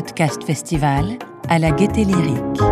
[0.00, 1.18] Podcast Festival
[1.50, 2.62] à la Gaieté Lyrique.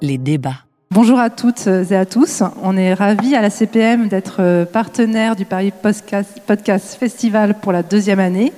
[0.00, 0.60] Les débats.
[0.90, 2.42] Bonjour à toutes et à tous.
[2.62, 8.20] On est ravis à la CPM d'être partenaire du Paris Podcast, Festival pour la deuxième
[8.20, 8.54] année.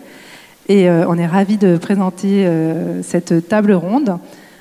[0.68, 4.16] Et euh, on est ravis de présenter euh, cette table ronde.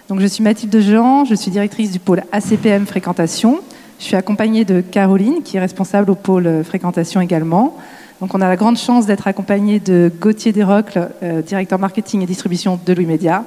[0.09, 3.59] Donc, je suis Mathilde Jean, je suis directrice du pôle ACPM Fréquentation.
[3.99, 7.77] Je suis accompagnée de Caroline, qui est responsable au pôle Fréquentation également.
[8.21, 12.25] Donc, on a la grande chance d'être accompagnée de Gauthier Desrocles, euh, directeur marketing et
[12.25, 13.43] distribution de Louis Média,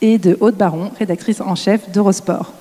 [0.00, 2.52] et de Aude Baron, rédactrice en chef d'Eurosport.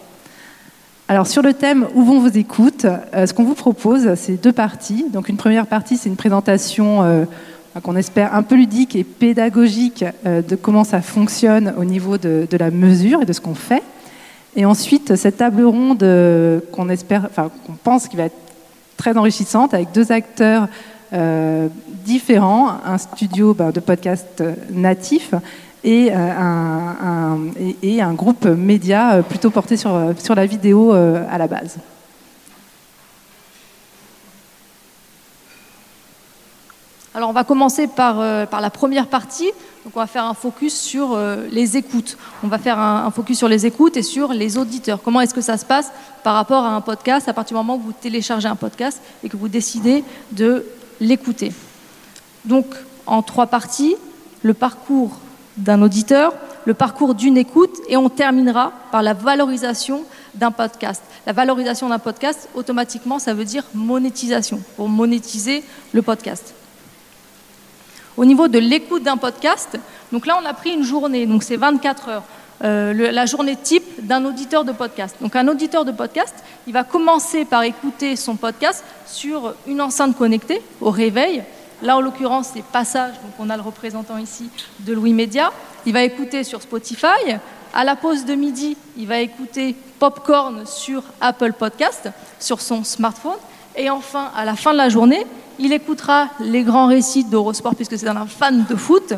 [1.08, 5.06] Alors sur le thème Où vont vos écoutes Ce qu'on vous propose, c'est deux parties.
[5.12, 7.26] Donc une première partie, c'est une présentation
[7.80, 12.48] qu'on espère un peu ludique et pédagogique euh, de comment ça fonctionne au niveau de,
[12.52, 13.84] la mesure et de ce qu'on fait.
[14.58, 18.36] Et ensuite, cette table ronde euh, qu'on espère, enfin, qu'on pense qui va être
[18.98, 20.68] très enrichissante avec deux acteurs
[21.14, 21.68] euh,
[22.06, 25.34] différents, un studio bah, de podcast natif
[25.84, 27.38] et, un,
[27.82, 29.92] et, un, groupe média plutôt porté sur,
[30.36, 31.80] la vidéo à la base.
[37.14, 39.52] Alors on va commencer par, euh, la première partie.
[39.84, 42.18] Donc on va faire un focus sur euh, les écoutes.
[42.42, 45.02] On va faire un, focus sur les écoutes et sur les auditeurs.
[45.04, 45.92] Comment est-ce que ça se passe
[46.24, 47.28] par rapport à un podcast?
[47.28, 50.66] À partir du moment où vous téléchargez un podcast et que vous décidez de
[51.02, 51.52] l'écouter.
[52.46, 52.66] Donc
[53.06, 53.98] en trois parties,
[54.44, 55.20] le parcours
[55.58, 56.34] d'un auditeur,
[56.66, 60.04] le parcours d'une écoute et on terminera par la valorisation
[60.36, 61.02] d'un podcast.
[61.26, 66.54] La valorisation d'un podcast, automatiquement, ça veut dire monétisation, pour monétiser le podcast.
[68.16, 69.78] Au niveau de l'écoute d'un podcast,
[70.12, 72.24] donc là on a pris une journée, donc c'est 24 heures.
[72.64, 75.16] Euh, la journée type d'un auditeur de podcast.
[75.20, 76.36] Donc un auditeur de podcast,
[76.68, 81.44] il va commencer par écouter son podcast sur une enceinte connectée au réveil.
[81.82, 84.50] Là, en l'occurrence, c'est Passage, donc on a le représentant ici
[84.82, 85.52] de Louis Média.
[85.88, 87.40] Il va écouter sur Spotify.
[87.74, 93.40] À la pause de midi, il va écouter Popcorn sur Apple Podcast, sur son smartphone.
[93.76, 95.26] Et enfin, à la fin de la journée,
[95.58, 99.14] il écoutera les grands récits d'Eurosport puisque c'est un fan de foot.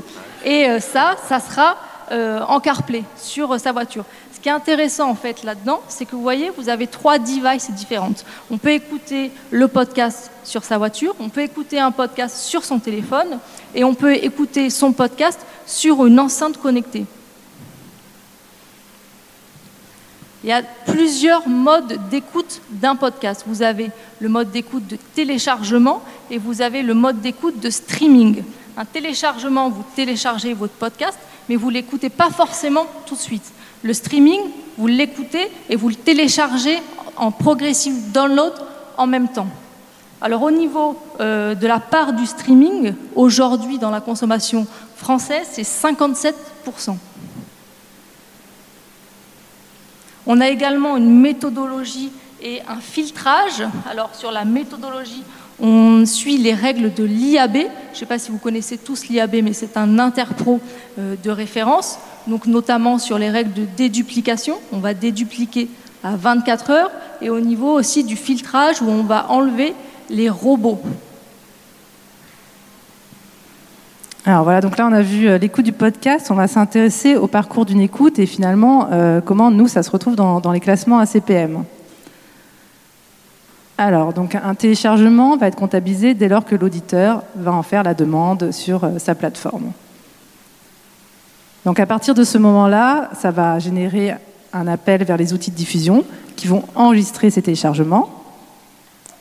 [0.45, 1.75] Et euh, ça, ça sera
[2.13, 4.05] euh, en CarPlay sur euh, sa voiture.
[4.33, 7.71] Ce qui est intéressant en fait là-dedans, c'est que vous voyez, vous avez trois devices
[7.71, 8.25] différentes.
[8.51, 12.79] On peut écouter le podcast sur sa voiture, on peut écouter un podcast sur son
[12.79, 13.39] téléphone
[13.73, 17.05] et on peut écouter son podcast sur une enceinte connectée.
[20.43, 23.45] Il y a plusieurs modes d'écoute d'un podcast.
[23.47, 28.43] Vous avez le mode d'écoute de téléchargement et vous avez le mode d'écoute de streaming.
[28.75, 31.17] Un téléchargement, vous téléchargez votre podcast,
[31.49, 33.51] mais vous ne l'écoutez pas forcément tout de suite.
[33.81, 34.39] Le streaming,
[34.77, 36.77] vous l'écoutez et vous le téléchargez
[37.17, 38.53] en progressive download
[38.97, 39.47] en même temps.
[40.21, 44.65] Alors au niveau euh, de la part du streaming, aujourd'hui dans la consommation
[44.95, 46.33] française, c'est 57%.
[50.25, 52.11] On a également une méthodologie
[52.41, 53.63] et un filtrage.
[53.89, 55.23] Alors sur la méthodologie,
[55.63, 57.55] on suit les règles de l'IAB.
[57.55, 60.59] Je ne sais pas si vous connaissez tous l'IAB, mais c'est un interpro
[60.99, 61.97] euh, de référence.
[62.27, 64.59] Donc notamment sur les règles de déduplication.
[64.73, 65.69] On va dédupliquer
[66.03, 66.91] à 24 heures.
[67.21, 69.73] Et au niveau aussi du filtrage où on va enlever
[70.09, 70.81] les robots.
[74.25, 77.27] Alors voilà, donc là on a vu euh, l'écoute du podcast, on va s'intéresser au
[77.27, 81.65] parcours d'une écoute et finalement euh, comment nous ça se retrouve dans, les classements ACPM.
[83.83, 87.93] Alors, donc un téléchargement va être comptabilisé dès lors que l'auditeur va en faire la
[87.93, 89.73] demande sur euh, sa plateforme.
[91.65, 94.15] Donc à partir de ce moment-là, ça va générer
[94.53, 96.05] un appel vers les outils de diffusion
[96.37, 98.09] qui vont enregistrer ces téléchargements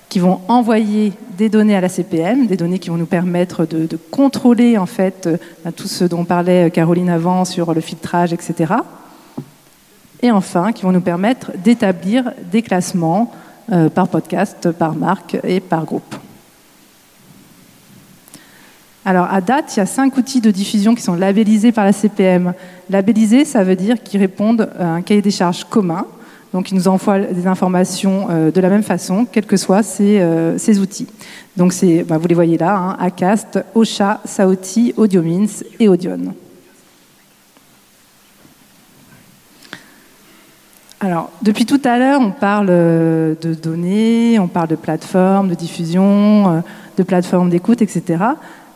[0.08, 3.88] qui vont envoyer des données à la CPM, des données qui vont nous permettre de,
[4.12, 8.74] contrôler en fait euh, tout ce dont parlait Caroline avant sur le filtrage, etc.
[10.22, 13.32] Et enfin, qui vont nous permettre d'établir des classements
[13.70, 16.14] euh, par podcast, par marque et par groupe.
[19.04, 21.92] Alors, à date, il y a cinq outils de diffusion qui sont labellisés par la
[21.92, 22.54] CPM.
[22.88, 26.06] Labellisés, ça veut dire qu'ils répondent à un cahier des charges commun,
[26.52, 30.18] donc, il nous envoie des informations euh, de la même façon, quels que soient ces,
[30.20, 31.06] euh, outils.
[31.56, 31.74] Donc,
[32.06, 35.46] bah, vous les voyez là, hein, Acast, Ocha, Saoti, Audiomins
[35.80, 36.34] et Audion.
[41.04, 45.54] Alors, depuis tout à l'heure, on parle euh, de données, on parle de plateformes, de
[45.54, 46.62] diffusion,
[46.96, 48.02] de plateformes d'écoute, etc.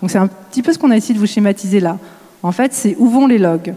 [0.02, 1.98] Donc, c'est un petit peu ce qu'on a essayé de vous schématiser là.
[2.42, 3.74] En fait, c'est où vont les logs?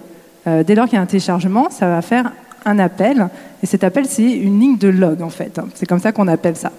[0.65, 2.31] dès lors qu'il y a un téléchargement, ça va faire
[2.65, 3.29] un appel,
[3.61, 5.61] et cet appel, c'est une ligne de log, en fait.
[5.75, 6.71] C'est comme ça qu'on appelle ça.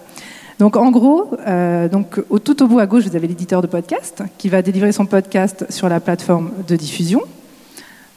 [0.60, 3.66] Donc en gros, euh, donc, au, tout au bout à gauche, vous avez l'éditeur de
[3.66, 7.22] podcast qui va délivrer son podcast sur la plateforme de diffusion.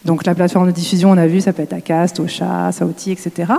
[0.06, 3.54] Donc la plateforme de diffusion, on a vu, ça peut être Acast, Ocha, Sauti, etc.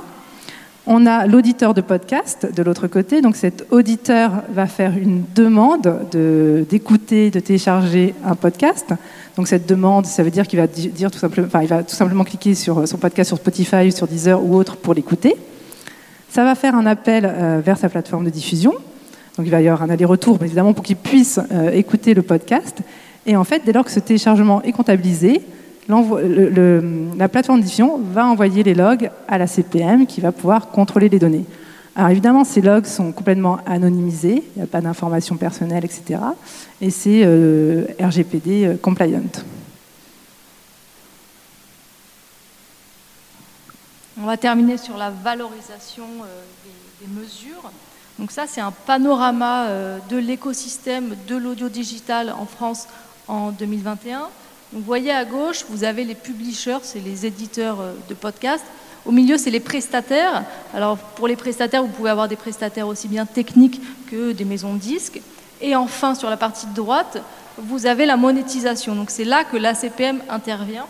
[0.87, 3.23] On a l'auditeur de podcast de l'autre côté.
[3.23, 6.07] Donc cet auditeur va faire une demande
[6.69, 8.93] d'écouter, de, télécharger un podcast.
[9.37, 11.95] Donc cette demande, ça veut dire qu'il va dire tout simplement, enfin, il va tout
[11.95, 15.37] simplement cliquer sur son podcast sur Spotify, sur Deezer ou autre pour l'écouter.
[16.29, 18.73] Ça va faire un appel euh, vers sa plateforme de diffusion.
[19.39, 22.79] Donc il va y avoir un aller-retour, évidemment, pour qu'il puisse euh, écouter le podcast.
[23.25, 25.41] Et en fait, dès lors que ce téléchargement est comptabilisé,
[25.89, 31.19] la plateforme de va envoyer les logs à la CPM qui va pouvoir contrôler les
[31.19, 31.45] données.
[31.97, 36.21] Alors évidemment, ces logs sont complètement anonymisés, il n'y a pas d'informations personnelles, etc.
[36.81, 39.23] Et c'est euh, RGPD euh, compliant.
[44.21, 47.71] On va terminer sur la valorisation euh, des, des, mesures.
[48.19, 49.69] Donc ça, c'est un panorama
[50.09, 52.87] de l'écosystème de l'audio digital en France
[53.27, 54.29] en 2021
[54.75, 58.65] vous voyez à gauche, vous avez les publishers, c'est les éditeurs euh, de podcasts.
[59.07, 60.45] Au milieu, c'est les prestataires.
[60.75, 63.81] Alors pour les prestataires, vous pouvez avoir des prestataires aussi bien techniques
[64.11, 65.21] que des maisons de disques.
[65.61, 67.23] Et enfin, sur la partie de droite,
[67.57, 68.97] vous avez la monétisation.
[68.97, 70.87] Donc c'est là que l'ACPM intervient.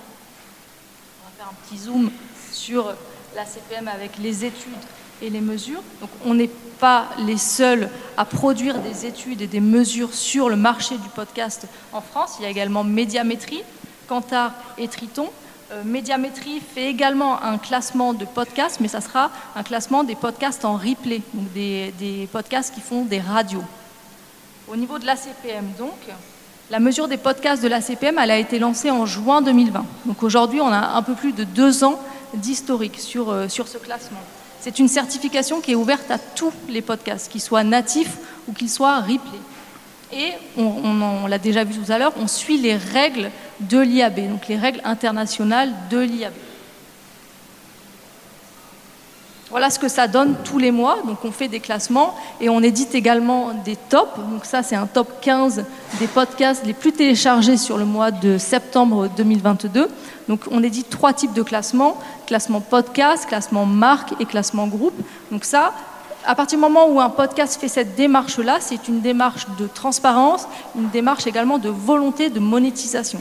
[1.21, 2.11] On va faire un petit zoom
[2.53, 2.95] sur
[3.37, 4.73] l'ACPM avec les études
[5.21, 5.83] et les mesures.
[6.01, 6.51] Donc on n'est
[6.81, 11.67] pas les seuls à produire des études et des mesures sur le marché du podcast
[11.93, 12.37] en France.
[12.39, 13.63] Il y a également Médiamétrie,
[14.07, 15.29] Kantar et Triton.
[15.73, 20.65] Euh, Médiamétrie fait également un classement de podcasts, mais ça sera un classement des podcasts
[20.65, 23.65] en replay, donc des, des podcasts qui font des radios.
[24.69, 25.99] Au niveau de l'ACPM, donc,
[26.71, 29.85] la mesure des podcasts de l'ACPM, elle a été lancée en juin 2020.
[30.07, 32.01] Donc aujourd'hui, on a un peu plus de deux ans
[32.35, 34.21] d'historique sur, euh, sur ce classement.
[34.61, 38.17] C'est une certification qui est ouverte à tous les podcasts, qu'ils soient natifs
[38.49, 39.39] ou qu'ils soient replay.
[40.13, 43.31] Et on, l'a déjà vu tout à l'heure, on suit les règles
[43.61, 46.33] de l'IAB, donc les règles internationales de l'IAB.
[49.55, 50.99] Voilà ce que ça donne tous les mois.
[51.07, 54.19] Donc on fait des classements et on édite également des tops.
[54.19, 55.65] Donc ça c'est un top 15
[56.01, 59.89] des podcasts les plus téléchargés sur le mois de septembre 2022.
[60.29, 61.97] Donc on édite trois types de classements,
[62.27, 65.01] classement podcast, classement marque et classement groupe.
[65.31, 65.73] Donc ça,
[66.27, 70.49] à partir du moment où un podcast fait cette démarche-là, c'est une démarche de transparence,
[70.75, 73.21] une démarche également de volonté de monétisation.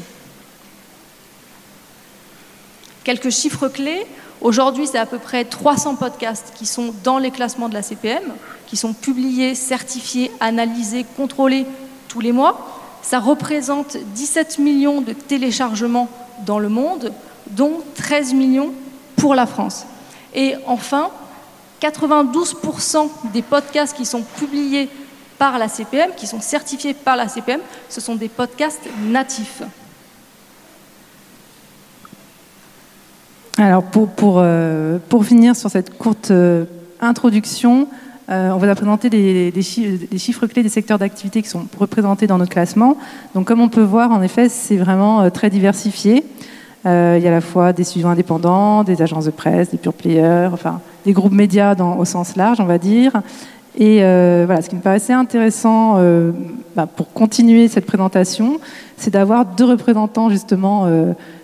[3.04, 4.06] Quelques chiffres clés.
[4.40, 8.24] Aujourd'hui, c'est à peu près 300 podcasts qui sont dans les classements de la CPM,
[8.68, 11.66] qui sont publiés, certifiés, analysés, contrôlés
[12.08, 12.80] tous les mois.
[13.02, 16.10] Ça représente 17 millions de téléchargements
[16.46, 17.12] dans le monde,
[17.48, 18.72] dont 13 millions
[19.18, 19.86] pour la France.
[20.34, 21.10] Et enfin,
[21.82, 24.88] 92% des podcasts qui sont publiés
[25.38, 27.60] par la CPM, qui sont certifiés par la CPM,
[27.90, 29.62] ce sont des podcasts natifs.
[33.58, 36.66] Alors pour, pour, euh, pour finir sur cette courte euh,
[37.02, 37.88] introduction,
[38.30, 42.38] euh, on va présenter les, les, chiffres, clés des secteurs d'activité qui sont représentés dans
[42.38, 42.98] notre classement.
[43.36, 46.24] Donc, comme on peut voir, en effet, c'est vraiment euh, très diversifié.
[46.86, 49.78] Euh, il y a à la fois des studios indépendants, des agences de presse, des
[49.78, 53.22] pure players, enfin, des groupes médias dans, au sens large, on va dire.
[53.78, 54.00] Et
[54.46, 55.98] voilà, ce qui me paraissait intéressant
[56.76, 58.60] bah, pour continuer cette présentation,
[58.98, 60.88] c'est d'avoir deux représentants justement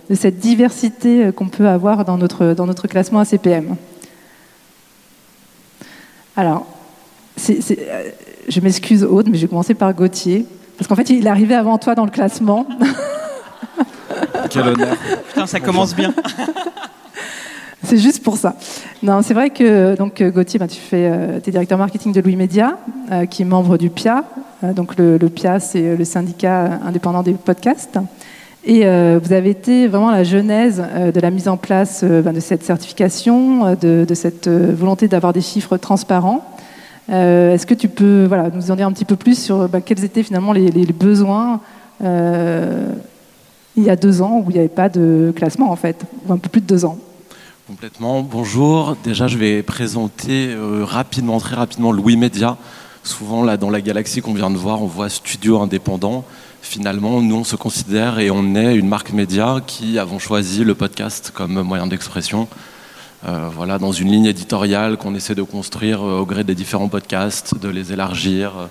[0.09, 3.75] de cette diversité qu'on peut avoir dans notre, dans notre classement ACPM.
[6.39, 6.65] Alors,
[7.49, 8.09] euh,
[8.47, 10.45] je m'excuse Aude, mais je vais commencer par Gauthier,
[10.77, 12.65] parce qu'en fait, il est arrivé avant toi dans le classement.
[14.49, 14.95] Quel honneur.
[15.27, 16.13] Putain, ça commence bien.
[17.83, 18.55] c'est juste pour ça.
[19.03, 22.37] Non, c'est vrai que donc Gauthier, bah, tu fais, euh, es directeur marketing de Louis
[22.37, 22.77] Média,
[23.11, 24.23] euh, qui est membre du PIA.
[24.63, 27.99] donc le, PIA, c'est le syndicat indépendant des podcasts.
[28.71, 28.85] Et
[29.17, 30.83] vous avez été vraiment la genèse
[31.13, 35.77] de la mise en place ben, de cette certification, de, cette volonté d'avoir des chiffres
[35.77, 36.45] transparents.
[37.11, 39.81] Euh, est-ce que tu peux voilà, nous en dire un petit peu plus sur bah,
[39.81, 41.59] quels étaient finalement les, besoins
[42.03, 42.93] euh,
[43.75, 46.33] il y a deux ans où il n'y avait pas de classement en fait, ou
[46.33, 46.97] un peu plus de deux ans?
[47.67, 48.21] Complètement.
[48.21, 48.95] Bonjour.
[49.03, 52.57] Déjà, je vais présenter euh, rapidement, très rapidement, Louis Média.
[53.03, 56.25] Souvent, là, dans la galaxie qu'on vient de voir, on voit studio indépendant.
[56.61, 60.75] Finalement, nous, on se considère et on est une marque média qui avons choisi le
[60.75, 62.47] podcast comme moyen d'expression.
[63.27, 66.87] Euh, voilà, dans une ligne éditoriale qu'on essaie de construire euh, au gré des différents
[66.87, 68.65] podcasts, de les élargir euh,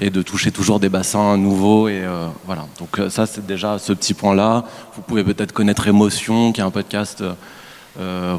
[0.00, 1.88] et de toucher toujours des bassins nouveaux.
[1.88, 2.02] Et
[2.46, 2.66] voilà.
[2.78, 4.64] Donc ça, c'est déjà ce petit point-là.
[4.96, 7.22] Vous pouvez peut-être connaître Émotion, qui est un podcast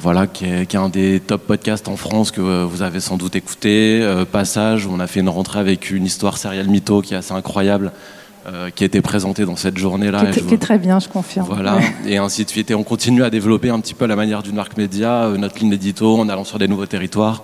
[0.01, 4.05] voilà, qui est, un des top podcasts en France que vous avez sans doute écouté.
[4.31, 7.33] Passage, où on a fait une rentrée avec une histoire serial mytho qui est assez
[7.33, 7.93] incroyable.
[8.75, 10.25] Qui a été présentée dans cette journée-là.
[10.27, 11.47] Qui, est très bien, je confirme.
[11.47, 12.71] Voilà, et ainsi de suite.
[12.71, 15.69] Et on continue à développer un petit peu la manière d'une marque média, notre ligne
[15.69, 17.43] d'édito, en allant sur des nouveaux territoires.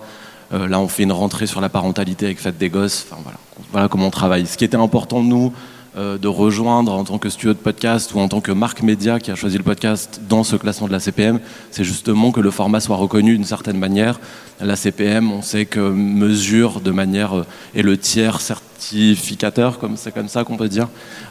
[0.52, 3.06] là, on fait une rentrée sur la parentalité avec Fête des Gosses.
[3.10, 3.38] Enfin, voilà.
[3.72, 4.46] voilà comment on travaille.
[4.46, 5.50] Ce qui était important de nous, euh,
[5.96, 9.30] de rejoindre en tant que studio de podcast ou en tant que marque média qui
[9.30, 12.80] a choisi le podcast dans ce classement de la CPM, c'est justement que le format
[12.80, 14.20] soit reconnu d'une certaine manière.
[14.60, 20.12] La CPM, on sait que mesure de manière euh, est le tiers certificateur, comme c'est
[20.12, 20.88] comme ça qu'on peut dire,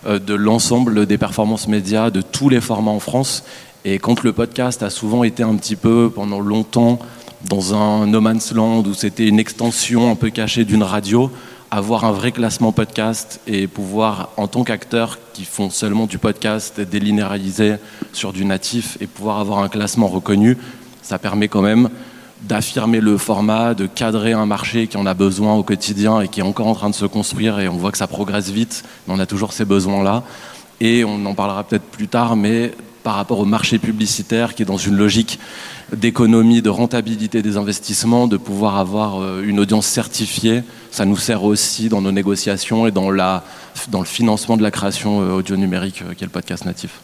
[0.07, 3.43] euh, de l'ensemble des performances médias de tous les formats en France.
[3.85, 6.99] Et quand le podcast a souvent été un petit peu pendant longtemps
[7.47, 11.31] dans un no man's land où c'était une extension un peu cachée d'une radio,
[11.71, 16.79] avoir un vrai classement podcast et pouvoir, en tant qu'acteurs qui font seulement du podcast
[16.81, 17.75] délinéarisé
[18.11, 20.57] sur du natif et pouvoir avoir un classement reconnu,
[21.01, 21.89] ça permet quand même
[22.41, 26.39] d'affirmer le format, de cadrer un marché qui en a besoin au quotidien et qui
[26.39, 29.13] est encore en train de se construire et on voit que ça progresse vite, mais
[29.13, 30.23] on a toujours ces besoins-là.
[30.79, 32.71] Et on en parlera peut-être plus tard, mais
[33.03, 35.39] par rapport au marché publicitaire qui est dans une logique
[35.95, 40.63] d'économie, de rentabilité des investissements, de pouvoir avoir euh, une audience certifiée.
[40.91, 45.31] Ça nous sert aussi dans nos négociations et dans, le financement de la création euh,
[45.31, 47.01] audio numérique euh, qui est le podcast natif.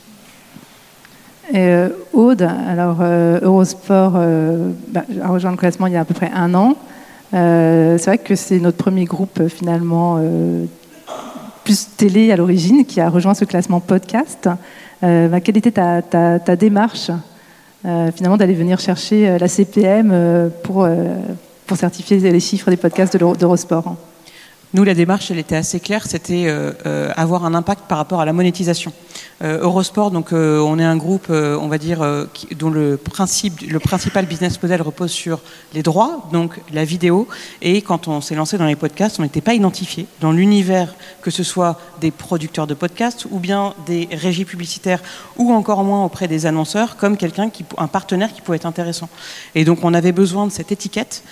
[2.12, 4.13] Aude, alors Eurosport
[4.88, 6.75] bah, a rejoint le classement il y a à peu près un an.
[7.32, 10.20] c'est vrai que c'est notre premier groupe finalement
[11.63, 14.50] plus télé à l'origine qui a rejoint ce classement podcast.
[15.04, 17.12] Bah, quelle était ta, démarche?
[18.15, 20.88] Finalement d'aller venir chercher euh, la CPM euh, pour,
[21.68, 23.96] pour certifier les chiffres des podcasts d'Eurosport.
[24.75, 26.53] Nous, la démarche, elle était assez claire, c'était
[27.15, 28.91] avoir un impact par rapport à la monétisation.
[29.44, 32.00] Euh, Eurosport, donc euh, on est un groupe, euh, on va dire,
[32.58, 35.41] dont le principe, le principal business model repose sur
[35.74, 37.27] les droits, donc la vidéo.
[37.62, 41.32] Et quand on s'est lancé dans les podcasts, on n'était pas identifié dans l'univers, que
[41.32, 45.01] ce soit des producteurs de podcasts ou bien des régies publicitaires,
[45.38, 49.10] ou encore moins auprès des annonceurs, comme quelqu'un qui, un partenaire qui pouvait être intéressant.
[49.53, 51.24] Et donc on avait besoin de cette étiquette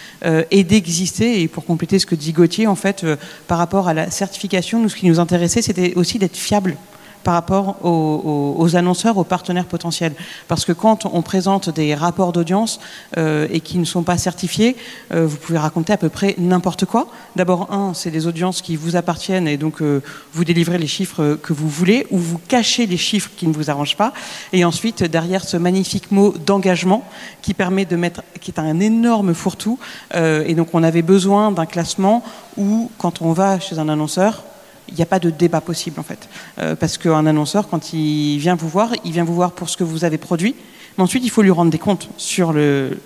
[0.51, 1.41] et d'exister.
[1.41, 3.05] Et pour compléter ce que dit Gauthier, en fait,
[3.47, 6.75] par rapport à la certification, nous, ce qui nous intéressait, c'était aussi d'être fiable
[7.24, 10.13] par rapport aux, annonceurs, aux partenaires potentiels.
[10.48, 12.80] Parce que quand on présente des rapports d'audience
[13.18, 14.75] euh, et qui ne sont pas certifiés,
[15.13, 17.08] euh, vous pouvez raconter à peu près n'importe quoi.
[17.36, 20.01] D'abord, un, c'est des audiences qui vous appartiennent et donc euh,
[20.34, 23.70] vous délivrez les chiffres que vous voulez ou vous cachez les chiffres qui ne vous
[23.70, 24.13] arrangent pas.
[24.51, 27.03] Et ensuite, derrière ce magnifique mot d'engagement
[27.42, 29.80] qui permet de mettre, qui est un énorme fourre-tout.
[30.13, 32.24] et donc, on avait besoin d'un classement
[32.58, 34.44] où, quand on va chez un annonceur,
[34.87, 36.29] il n'y a pas de débat possible en fait.
[36.59, 39.77] Euh, parce qu'un annonceur, quand il vient vous voir, il vient vous voir pour ce
[39.77, 40.55] que vous avez produit,
[40.97, 42.97] mais ensuite il faut lui rendre des comptes sur le,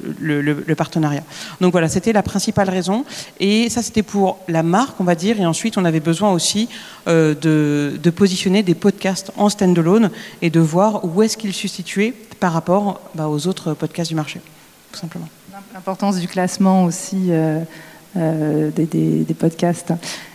[0.78, 1.24] partenariat.
[1.62, 3.06] Donc voilà, c'était la principale raison.
[3.40, 5.40] Et ça, c'était pour la marque, on va dire.
[5.40, 6.70] Et ensuite, on avait besoin aussi
[7.08, 12.14] euh, de, positionner des podcasts en stand-alone et de voir où est-ce qu'ils se situaient
[12.40, 14.42] par rapport bah, aux autres podcasts du marché,
[14.92, 15.28] tout simplement.
[15.74, 17.32] L'importance du classement aussi.
[18.18, 19.94] Euh, des, podcasts.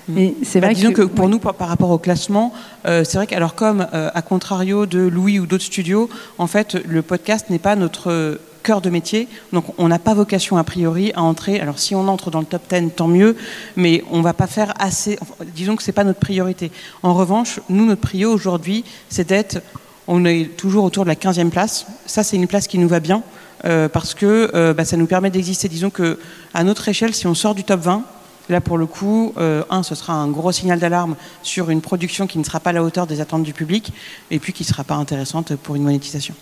[0.08, 0.18] Mm.
[0.18, 2.52] Et c'est bah, vrai disons que, pour nous, par, rapport au classement,
[2.86, 6.46] euh, c'est vrai que alors comme euh, à contrario de Louis ou d'autres studios, en
[6.46, 9.28] fait, le podcast n'est pas notre cœur de métier.
[9.52, 11.60] Donc on n'a pas vocation a priori à entrer.
[11.60, 13.36] Alors si on entre dans le top 10, tant mieux,
[13.76, 15.18] mais on va pas faire assez.
[15.54, 16.70] disons que c'est pas notre priorité.
[17.02, 19.62] En revanche, nous, notre priorité aujourd'hui, c'est d'être.
[20.08, 21.86] On est toujours autour de la 15e place.
[22.06, 23.22] Ça, c'est une place qui nous va bien.
[23.64, 25.68] Euh, parce que euh, bah, ça nous permet d'exister.
[25.68, 26.18] Disons que
[26.52, 28.04] à notre échelle, si on sort du top 20,
[28.48, 32.26] là pour le coup, euh, un, ce sera un gros signal d'alarme sur une production
[32.26, 33.92] qui ne sera pas à la hauteur des attentes du public,
[34.30, 36.34] et puis qui ne sera pas intéressante pour une monétisation.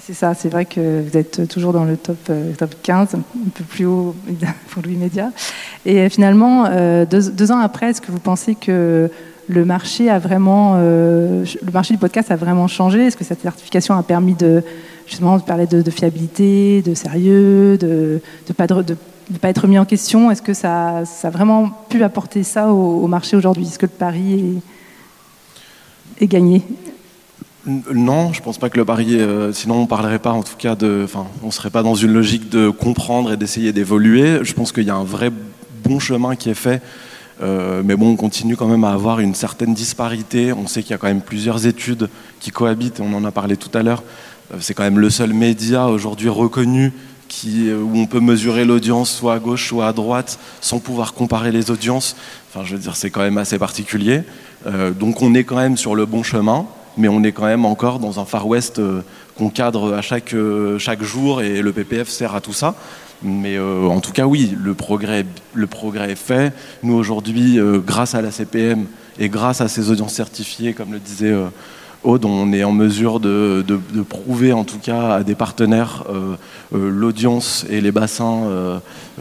[0.00, 3.22] c'est ça, c'est vrai que vous êtes toujours dans le top, top 15, un
[3.54, 4.14] peu plus haut
[4.70, 5.30] pour Louis Média.
[5.84, 6.64] Et finalement,
[7.04, 9.10] deux, deux, ans après, est-ce que vous pensez que
[9.48, 13.06] le marché a vraiment, le marché du podcast a vraiment changé?
[13.06, 14.62] Est-ce que cette certification a permis de
[15.06, 18.20] justement, de parler de, fiabilité, de sérieux, de
[18.56, 18.96] pas, de,
[19.40, 20.30] pas, être mis en question.
[20.30, 23.92] Est-ce que ça, ça, a vraiment pu apporter ça au, marché aujourd'hui Est-ce que le
[23.92, 24.60] pari
[26.20, 26.62] est, gagné?
[27.66, 29.18] Non, je pense pas que le pari.
[29.18, 31.02] Euh, sinon, on parlerait pas, en tout cas, de.
[31.04, 34.40] Enfin, on serait pas dans une logique de comprendre et d'essayer d'évoluer.
[34.42, 35.30] Je pense qu'il y a un vrai
[35.84, 36.80] bon chemin qui est fait.
[37.42, 40.52] Euh, mais bon, on continue quand même à avoir une certaine disparité.
[40.52, 42.08] On sait qu'il y a quand même plusieurs études
[42.40, 44.02] qui cohabitent, on en a parlé tout à l'heure,
[44.54, 46.92] euh, c'est quand même le seul média aujourd'hui reconnu
[47.46, 51.52] euh, où on peut mesurer l'audience soit à gauche, soit à droite, sans pouvoir comparer
[51.52, 52.16] les audiences.
[52.48, 54.22] Enfin, je veux dire, c'est quand même assez particulier.
[54.66, 56.66] Euh, donc on est quand même sur le bon chemin.
[56.98, 58.80] mais on est quand même encore dans un Far West
[59.36, 60.34] qu'on cadre à chaque,
[60.78, 62.74] chaque jour et le PPF sert à tout ça.
[63.22, 66.54] Mais en tout cas, oui, le progrès, le progrès est fait.
[66.82, 68.86] Nous, aujourd'hui, grâce à la CPM
[69.18, 71.34] et grâce à ces audiences certifiées, comme le disait
[72.06, 73.64] Aude, on est en mesure de,
[74.08, 76.36] prouver en tout cas à des partenaires euh,
[76.72, 78.78] euh, l'audience et les bassins euh,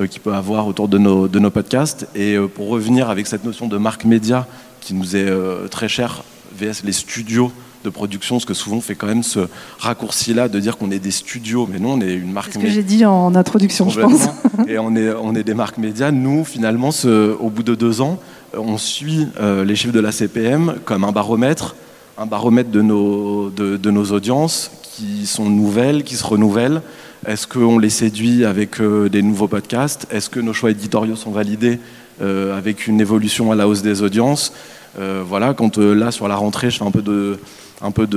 [0.08, 2.08] qu'il peut avoir autour de nos, de nos podcasts.
[2.14, 4.46] Et pour revenir avec cette notion de marque média
[4.82, 5.28] qui nous est
[5.72, 6.24] très chère,
[6.56, 7.52] VS les studios
[7.84, 9.48] de production, ce que souvent fait quand même ce
[9.80, 12.62] raccourci-là de dire qu'on est des studios, mais non, on est une marque média.
[12.62, 14.28] C'est ce que j'ai dit en introduction, je pense.
[14.68, 16.12] Et on est, on est des marques médias.
[16.12, 18.20] Nous, finalement, ce, au bout de deux ans,
[18.56, 19.28] on suit
[19.66, 21.76] les chiffres de la CPM comme un baromètre
[22.18, 26.82] un baromètre de nos, audiences qui sont nouvelles, qui se renouvellent.
[27.28, 30.08] Est-ce qu'on les séduit avec euh, des nouveaux podcasts?
[30.12, 31.80] Est-ce que nos choix éditoriaux sont validés
[32.22, 34.54] euh, avec une évolution à la hausse des audiences?
[35.00, 37.40] Euh, Voilà, quand là sur la rentrée, je fais un peu de
[37.82, 38.08] un peu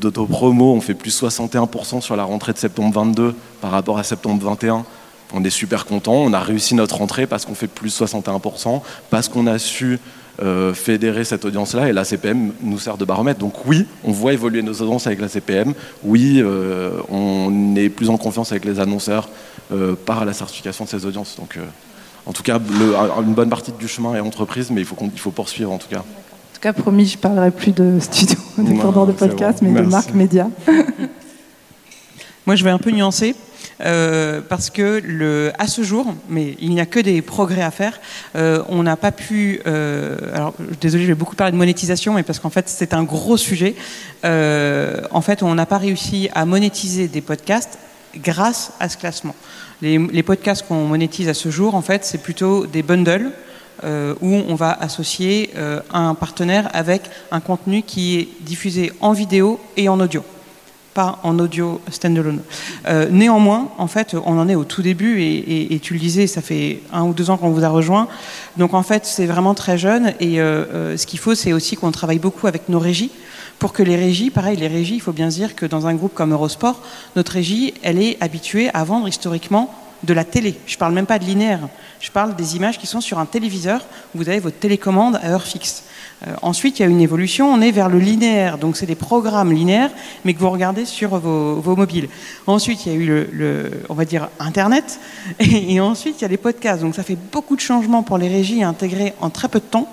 [0.00, 4.42] d'autopromo, on fait plus 61% sur la rentrée de septembre 22 par rapport à septembre
[4.42, 4.86] 21.
[5.34, 9.28] On est super content, on a réussi notre rentrée parce qu'on fait plus 61%, parce
[9.28, 9.98] qu'on a su
[10.40, 13.40] euh, fédérer cette audience-là et la CPM nous sert de baromètre.
[13.40, 15.74] Donc oui, on voit évoluer nos audiences avec la CPM.
[16.04, 19.28] Oui, euh, on est plus en confiance avec les annonceurs
[19.72, 21.36] euh, par la certification de ces audiences.
[21.38, 21.58] Donc
[22.24, 25.30] en tout cas, une bonne partie du chemin est entreprise, mais il faut, il faut
[25.30, 25.98] poursuivre en tout cas.
[25.98, 30.14] En tout cas, promis, je parlerai plus de studio indépendant de podcast, mais de marque
[30.14, 30.48] média.
[32.46, 33.34] Moi, je vais un peu nuancer.
[33.80, 37.70] Euh, parce que le, à ce jour, mais il n'y a que des progrès à
[37.70, 38.00] faire,
[38.36, 39.60] euh, on n'a pas pu.
[39.66, 43.04] Euh, alors, désolé, je vais beaucoup parler de monétisation, mais parce qu'en fait, c'est un
[43.04, 43.74] gros sujet.
[44.24, 47.78] en fait, on n'a pas réussi à monétiser des podcasts
[48.16, 49.34] grâce à ce classement.
[49.80, 53.30] Les, les podcasts qu'on monétise à ce jour, en fait, c'est plutôt des bundles.
[54.20, 55.50] où on va associer
[55.92, 60.24] un partenaire avec un contenu qui est diffusé en vidéo et en audio
[60.98, 62.40] en audio standalone.
[62.86, 66.42] Euh, néanmoins, en fait, on en est au tout début et, tu le disais, ça
[66.42, 68.08] fait un ou deux ans qu'on vous a rejoint.
[68.56, 71.76] Donc en fait, c'est vraiment très jeune et euh, euh, ce qu'il faut, c'est aussi
[71.76, 73.10] qu'on travaille beaucoup avec nos régies
[73.58, 76.14] pour que les régies, pareil, les régies, il faut bien dire que dans un groupe
[76.14, 76.80] comme Eurosport,
[77.16, 80.54] notre régie, elle est habituée à vendre historiquement de la télé.
[80.66, 81.68] Je ne parle même pas de linéaire.
[82.00, 83.84] Je parle des images qui sont sur un téléviseur.
[84.14, 85.84] Vous avez votre télécommande à heure fixe.
[86.26, 88.96] Euh, ensuite, il y a une évolution, on est vers le linéaire, donc c'est des
[88.96, 89.90] programmes linéaires,
[90.24, 92.08] mais que vous regardez sur vos, mobiles.
[92.46, 94.98] Ensuite, il y a eu le, on va dire, Internet,
[95.38, 96.82] et, ensuite, il y a les podcasts.
[96.82, 99.64] Donc ça fait beaucoup de changements pour les régies à intégrer en très peu de
[99.64, 99.88] temps.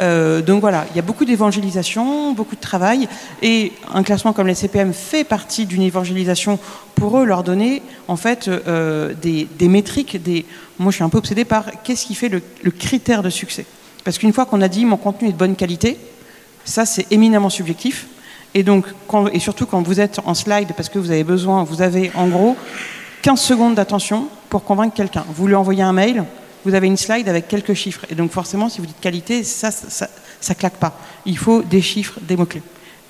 [0.00, 3.08] Euh, donc voilà, il y a beaucoup d'évangélisation, beaucoup de travail,
[3.40, 6.58] et un classement comme les CPM fait partie d'une évangélisation
[6.94, 10.44] pour eux, leur donner en fait euh, des, métriques, des...
[10.78, 13.64] moi je suis un peu obsédée par qu'est-ce qui fait le critère de succès.
[14.04, 15.98] Parce qu'une fois qu'on a dit mon contenu est de bonne qualité,
[16.64, 18.06] ça c'est éminemment subjectif.
[18.54, 18.86] Et donc,
[19.32, 22.26] et surtout quand vous êtes en slide, parce que vous avez besoin, vous avez en
[22.26, 22.56] gros
[23.22, 25.24] 15 secondes d'attention pour convaincre quelqu'un.
[25.34, 26.24] Vous lui envoyez un mail,
[26.64, 28.04] vous avez une slide avec quelques chiffres.
[28.10, 30.08] Et donc forcément, si vous dites qualité, ça, ça,
[30.40, 30.98] ça, claque pas.
[31.26, 32.62] Il faut des chiffres, des mots-clés.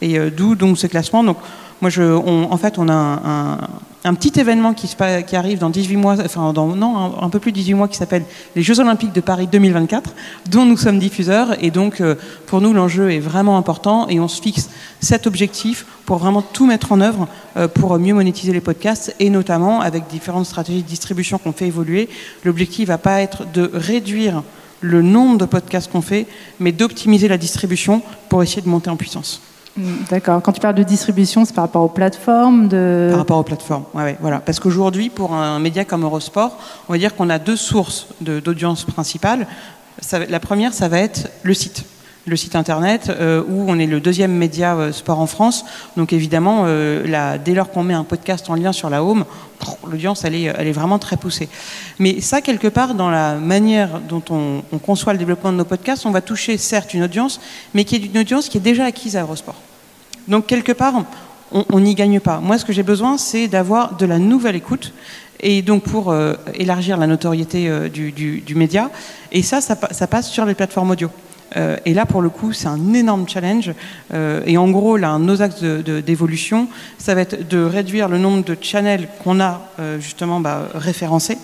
[0.03, 1.25] Et euh, d'où donc ce classement.
[1.25, 1.39] Donc,
[1.81, 3.59] moi, je, en fait, on a
[4.05, 4.95] un, petit événement qui,
[5.35, 8.25] arrive dans 18 mois, enfin dans, non, un, peu plus de 18 mois, qui s'appelle
[8.55, 10.15] les Jeux Olympiques de Paris 2024,
[10.51, 11.63] dont nous sommes diffuseurs.
[11.65, 12.17] Et donc, euh,
[12.47, 14.69] pour nous, l'enjeu est vraiment important et on se fixe
[15.01, 19.31] cet objectif pour vraiment tout mettre en œuvre euh, pour mieux monétiser les podcasts et
[19.31, 22.11] notamment avec différentes stratégies de distribution qu'on fait évoluer.
[22.45, 24.43] L'objectif va pas être de réduire
[24.83, 26.27] le nombre de podcasts qu'on fait,
[26.59, 29.41] mais d'optimiser la distribution pour essayer de monter en puissance.
[29.77, 30.43] D'accord.
[30.43, 33.09] Quand tu parles de distribution, c'est par rapport aux plateformes de...
[33.11, 34.41] Par rapport aux plateformes, ouais, voilà.
[34.41, 38.85] Parce qu'aujourd'hui, pour un média comme Eurosport, on va dire qu'on a deux sources d'audience
[38.85, 39.47] principales.
[40.29, 41.85] la première, ça va être le site
[42.27, 45.65] le site internet euh, où on est le deuxième média euh, sport en France.
[45.97, 49.25] Donc évidemment, euh, dès lors qu'on met un podcast en lien sur la home,
[49.91, 51.49] l'audience elle est, vraiment très poussée.
[51.99, 55.65] Mais ça, quelque part, dans la manière dont on, on, conçoit le développement de nos
[55.65, 57.41] podcasts, on va toucher certes une audience,
[57.75, 59.57] mais qui est une audience qui est déjà acquise à Eurosport.
[60.29, 60.95] Donc quelque part,
[61.53, 62.39] on n'y gagne pas.
[62.39, 64.93] Moi, ce que j'ai besoin, c'est d'avoir de la nouvelle écoute.
[65.41, 66.15] Et donc pour
[66.55, 68.91] élargir la notoriété du, média,
[69.33, 71.11] et ça, ça, passe sur les plateformes audio.
[71.57, 73.73] Euh, et là, pour le coup, c'est un énorme challenge.
[74.13, 78.57] et en gros, là, nos axes d'évolution, ça va être de réduire le nombre de
[78.61, 79.61] channels qu'on a
[79.99, 81.39] justement bah, référencés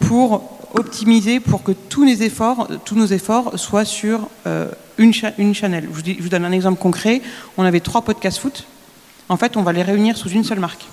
[0.00, 4.28] pour optimiser, pour que tous, nos efforts soient sur
[4.98, 5.88] une, une channel.
[6.04, 7.22] Je vous donne un exemple concret.
[7.56, 8.66] On avait trois podcasts foot
[9.28, 10.86] en fait, on va les réunir sous une seule marque.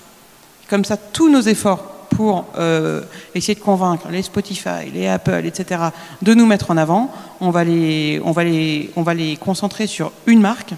[0.70, 3.02] Comme ça, tous nos efforts pour euh,
[3.34, 5.82] essayer de convaincre les Spotify, les Apple, etc.,
[6.22, 9.86] de nous mettre en avant, on va les, on va les, on va les concentrer
[9.88, 10.74] sur une marque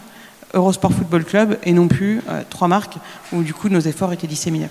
[0.53, 2.97] Eurosport Football Club et non plus trois marques
[3.33, 4.69] où du coup nos efforts étaient disséminés.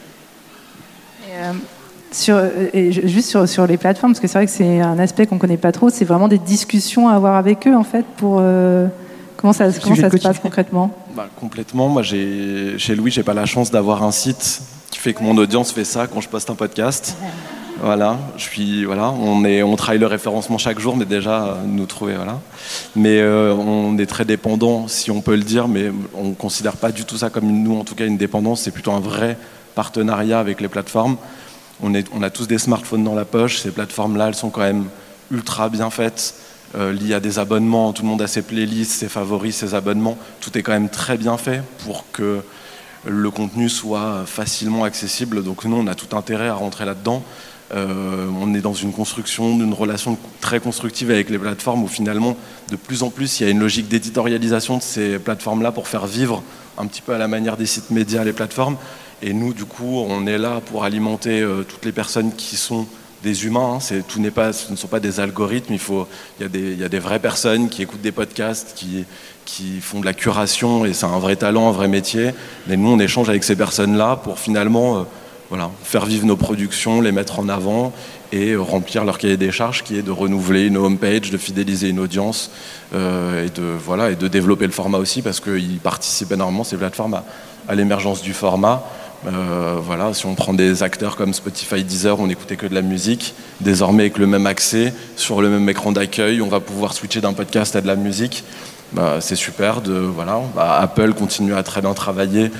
[2.12, 2.40] Sur,
[2.72, 5.34] et juste sur, sur, les plateformes, parce que c'est vrai que c'est un aspect qu'on
[5.34, 8.42] ne connaît pas trop, c'est vraiment des discussions à avoir avec eux, en fait, pour...
[9.36, 10.96] comment ça, comment ça se passe concrètement?
[11.14, 11.88] Bah, Complètement.
[11.88, 14.62] Moi, chez Louis, j'ai pas la chance d'avoir un site
[14.96, 17.16] qui fait que mon audience fait ça quand je poste un podcast.
[17.82, 21.84] Voilà, je suis, voilà, on, est, on travaille le référencement chaque jour, mais déjà nous
[21.84, 22.40] trouver, voilà.
[22.94, 26.78] Mais euh, on est très dépendant, si on peut le dire, mais on ne considère
[26.78, 28.62] pas du tout ça comme nous, en tout cas, une dépendance.
[28.62, 29.36] C'est plutôt un vrai
[29.74, 31.18] partenariat avec les plateformes.
[31.82, 33.58] On, est, on a tous des smartphones dans la poche.
[33.58, 34.86] Ces plateformes-là, elles sont quand même
[35.30, 36.36] ultra bien faites,
[36.74, 37.92] euh, liées à des abonnements.
[37.92, 40.16] Tout le monde a ses playlists, ses favoris, ses abonnements.
[40.40, 42.40] Tout est quand même très bien fait pour que
[43.06, 45.42] le contenu soit facilement accessible.
[45.42, 47.22] Donc nous, on a tout intérêt à rentrer là-dedans.
[47.74, 52.36] Euh, on est dans une construction, d'une relation très constructive avec les plateformes où finalement,
[52.70, 56.06] de plus en plus, il y a une logique d'éditorialisation de ces plateformes-là pour faire
[56.06, 56.42] vivre
[56.78, 58.76] un petit peu à la manière des sites médias les plateformes.
[59.22, 62.86] Et nous, du coup, on est là pour alimenter euh, toutes les personnes qui sont
[63.26, 63.78] des humains.
[64.08, 65.72] Tout n'est pas, ce ne sont pas des algorithmes.
[65.72, 66.06] Il, faut,
[66.38, 69.04] il, y a des, il y a des vraies personnes qui écoutent des podcasts, qui,
[69.44, 72.30] qui font de la curation, et c'est un vrai talent, un vrai métier.
[72.70, 74.98] Et nous, on échange avec ces personnes-là pour finalement...
[74.98, 75.02] Euh,
[75.48, 77.92] voilà, faire vivre nos productions, les mettre en avant
[78.32, 82.00] et remplir leur cahier des charges qui est de renouveler une homepage, de fidéliser une
[82.00, 82.50] audience
[82.94, 86.76] euh, et, de, voilà, et de développer le format aussi parce qu'ils participent énormément, ces
[86.76, 87.22] plateformes,
[87.68, 88.82] à, l'émergence du format.
[89.26, 92.82] Euh, voilà, si on prend des acteurs comme Spotify, Deezer, on n'écoutait que de la
[92.82, 93.34] musique.
[93.60, 97.32] Désormais, avec le même accès, sur le même écran d'accueil, on va pouvoir switcher d'un
[97.32, 98.44] podcast à de la musique.
[98.92, 99.80] Bah, c'est super.
[99.80, 102.50] De, voilà, bah, Apple continue à très bien travailler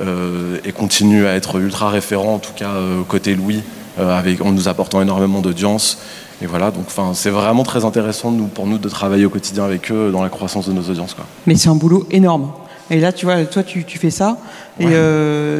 [0.00, 3.62] euh, et continue à être ultra référent, en tout cas euh, côté Louis,
[3.98, 5.98] en nous apportant énormément d'audience.
[6.42, 10.10] Et voilà, donc c'est vraiment très intéressant pour nous de travailler au quotidien avec eux
[10.10, 11.14] dans la croissance de nos audiences.
[11.46, 12.50] Mais c'est un boulot énorme.
[12.90, 14.38] Et là, tu vois, toi, tu, tu fais ça.
[14.78, 14.86] Et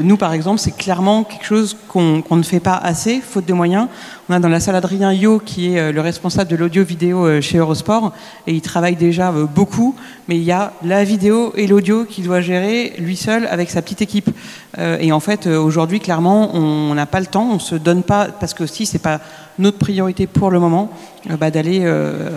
[0.03, 3.89] nous, par exemple, c'est clairement quelque chose qu'on ne fait pas assez, faute de moyens.
[4.29, 7.41] On a dans la salle Adrien Yo, qui est euh, le responsable de l'audio-vidéo euh,
[7.41, 8.13] chez Eurosport,
[8.47, 9.97] et il travaille déjà euh, beaucoup,
[10.29, 13.83] mais il y a la vidéo et l'audio qu'il doit gérer lui seul avec sa
[13.83, 14.31] petite équipe.
[14.79, 18.55] Et en fait, aujourd'hui, clairement, on n'a pas le temps, on se donne pas, parce
[18.55, 19.21] que aussi, c'est pas
[19.61, 20.91] notre priorité pour le moment,
[21.39, 21.81] bah, d'aller,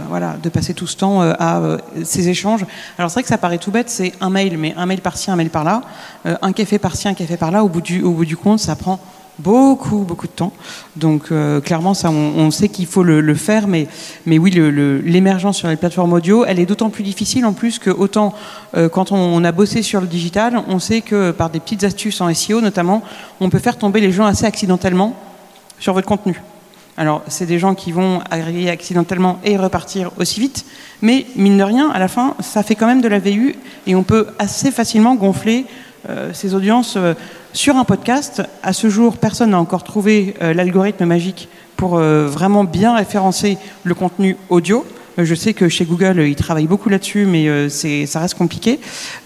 [0.10, 1.62] voilà, de passer tout ce temps à
[2.04, 2.66] ces échanges.
[2.98, 5.32] Alors c'est vrai que ça paraît tout bête, c'est un mail, mais un mail par-ci,
[5.32, 5.82] un mail par-là,
[6.26, 7.64] un café par-ci, un café par-là.
[7.64, 9.00] Au bout du, compte, ça prend
[9.40, 10.52] beaucoup, beaucoup de temps.
[10.96, 13.88] Donc euh, clairement, ça, on, sait qu'il faut le, faire, mais,
[14.28, 18.34] oui, l'émergence sur les plateformes audio, elle est d'autant plus difficile en plus que autant
[18.76, 22.22] euh, quand on, a bossé sur le digital, on sait que par des petites astuces
[22.22, 23.02] en SEO notamment,
[23.40, 25.16] on peut faire tomber les gens assez accidentellement
[25.80, 26.40] sur votre contenu.
[26.96, 30.66] Alors, c'est des gens qui vont agréger accidentellement et repartir aussi vite,
[31.02, 33.56] mais mine de rien, à la fin, ça fait quand même de la VU
[33.88, 35.66] et on peut assez facilement gonfler
[36.08, 36.98] euh, ces audiences
[37.54, 42.26] sur un podcast, à ce jour, personne n'a encore trouvé euh, l'algorithme magique pour euh,
[42.26, 44.84] vraiment bien référencer le contenu audio.
[45.20, 48.80] Euh, je sais que chez Google, ils travaillent beaucoup là-dessus, mais ça reste compliqué.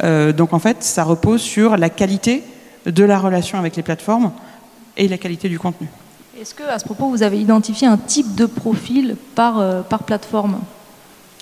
[0.04, 2.44] donc en fait, ça repose sur la qualité
[2.86, 4.34] de la relation avec les plateformes
[4.98, 5.88] et la qualité du contenu.
[6.40, 10.60] Est-ce que, à ce propos, vous avez identifié un type de profil par, par plateforme?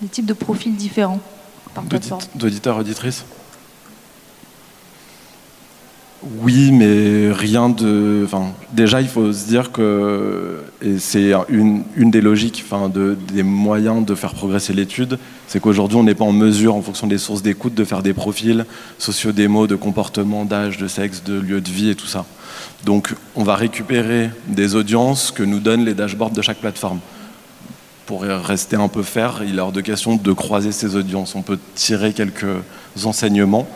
[0.02, 1.20] Des types de profils différents
[1.74, 3.26] par plateforme D'auditeurs, auditrices?
[6.40, 8.24] Oui, mais rien de.
[8.26, 10.64] Enfin, déjà, il faut se dire que
[10.98, 15.98] c'est une, une, des logiques, enfin, de, des moyens de faire progresser l'étude, c'est qu'aujourd'hui,
[15.98, 18.66] on n'est pas en mesure, en fonction des sources d'écoute, de faire des profils
[18.98, 22.26] sociodémos de comportement, d'âge, de sexe, de lieu de vie et tout ça.
[22.86, 27.00] Donc, on va récupérer des audiences que nous donnent les dashboards de chaque plateforme.
[28.06, 31.34] Pour rester un peu faire, il est hors de question de croiser ces audiences.
[31.34, 32.46] On peut tirer quelques
[33.04, 33.68] enseignements.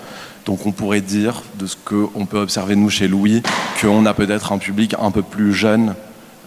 [0.46, 3.42] Donc on pourrait dire, de ce qu'on peut observer nous chez Louis,
[3.82, 5.96] qu'on a peut-être un public un peu plus jeune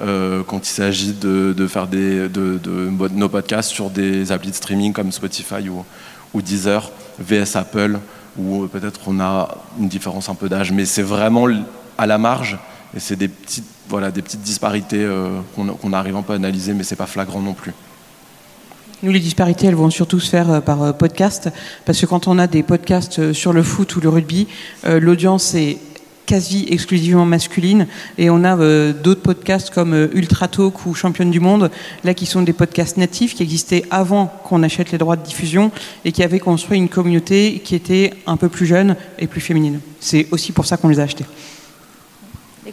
[0.00, 5.68] euh, quand il s'agit de, faire nos podcasts sur des applis de streaming comme Spotify
[5.68, 5.84] ou,
[6.32, 7.98] ou Deezer, VS Apple,
[8.38, 11.46] où peut-être on a une différence un peu d'âge, mais c'est vraiment
[11.98, 12.58] à la marge
[12.96, 13.64] et c'est des petites,
[14.42, 17.72] disparités euh, qu'on arrive un peu à analyser, mais c'est pas flagrant non plus.
[19.02, 21.50] Nous, les disparités, elles vont surtout se faire euh, par euh, podcast,
[21.84, 24.46] parce que quand on a des podcasts sur le foot ou le rugby,
[24.84, 25.78] l'audience est
[26.24, 28.56] quasi exclusivement masculine et on a
[28.92, 31.70] d'autres podcasts comme Ultra Talk ou Championne du Monde
[32.04, 35.72] là qui sont des podcasts natifs qui existaient avant qu'on achète les droits de diffusion
[36.04, 39.80] et qui avaient construit une communauté qui était un peu plus jeune et plus féminine.
[39.98, 41.26] C'est aussi pour ça qu'on les a achetés.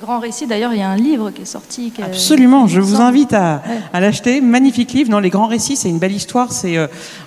[0.02, 1.92] Grands récits, d'ailleurs, il y a un livre qui est sorti.
[2.02, 3.62] Absolument, je vous invite à,
[3.94, 4.42] l'acheter.
[4.42, 5.10] Magnifique livre.
[5.10, 6.52] Dans les grands récits, c'est une belle histoire.
[6.52, 6.78] C'est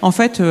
[0.00, 0.42] en fait,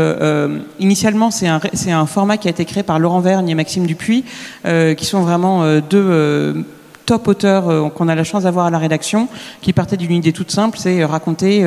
[0.79, 4.23] initialement, c'est un, un, format qui a été créé par Laurent Vergne et Maxime Dupuis,
[4.63, 6.63] qui sont vraiment deux
[7.11, 9.27] top auteurs euh, qu'on a la chance d'avoir à la rédaction,
[9.61, 11.63] qui partait d'une idée toute simple, c'est raconter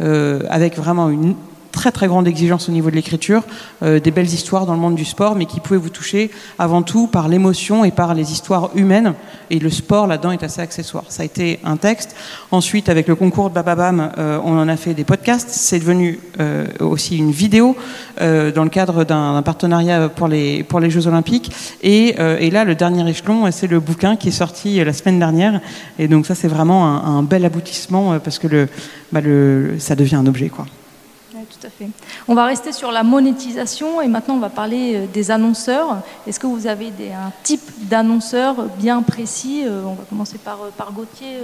[0.00, 1.34] euh, avec vraiment une
[1.74, 3.42] très très grande exigence au niveau de l'écriture,
[3.82, 6.82] euh, des belles histoires dans le monde du sport, mais qui pouvaient vous toucher avant
[6.82, 9.14] tout par l'émotion et par les histoires humaines.
[9.50, 11.04] Et le sport là-dedans est assez accessoire.
[11.08, 12.14] Ça a été un texte.
[12.52, 15.48] Ensuite, avec le concours de Bababam, euh, on en a fait des podcasts.
[15.50, 17.76] C'est devenu euh, aussi une vidéo
[18.20, 21.50] dans le cadre d'un partenariat pour les pour les Jeux Olympiques.
[21.82, 25.60] Et, et là, le dernier échelon, c'est le bouquin qui est sorti la semaine dernière.
[25.98, 28.68] Et donc ça, c'est vraiment un, un, bel aboutissement parce que le,
[29.10, 30.66] bah le ça devient un objet quoi
[32.28, 35.98] On va rester sur la monétisation et maintenant on va parler euh, des annonceurs.
[36.26, 40.58] Est-ce que vous avez des, un type d'annonceur bien précis euh, On va commencer par,
[40.62, 41.38] euh, Gauthier.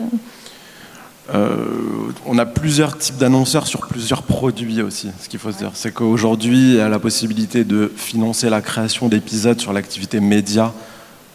[2.27, 5.11] on a plusieurs types d'annonceurs sur plusieurs produits aussi.
[5.21, 8.61] Ce qu'il faut se dire, c'est qu'aujourd'hui, il y a la possibilité de financer la
[8.61, 10.73] création d'épisodes sur l'activité média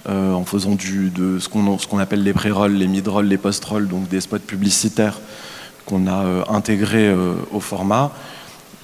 [0.08, 4.22] en faisant du, de ce qu'on appelle les pré-rolls, les mid-rolls, les post-rolls, donc des
[4.22, 5.20] spots publicitaires
[5.86, 7.12] qu'on a intégrés
[7.52, 8.12] au format.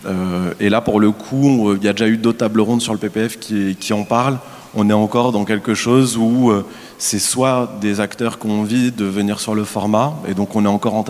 [0.05, 2.93] Euh, et là, pour le coup, il y a déjà eu d'autres tables rondes sur
[2.93, 4.39] le PPF qui, en parlent.
[4.73, 6.65] On est encore dans quelque chose où euh,
[6.97, 10.63] c'est soit des acteurs qui ont envie de venir sur le format, et donc on
[10.63, 11.03] est encore en,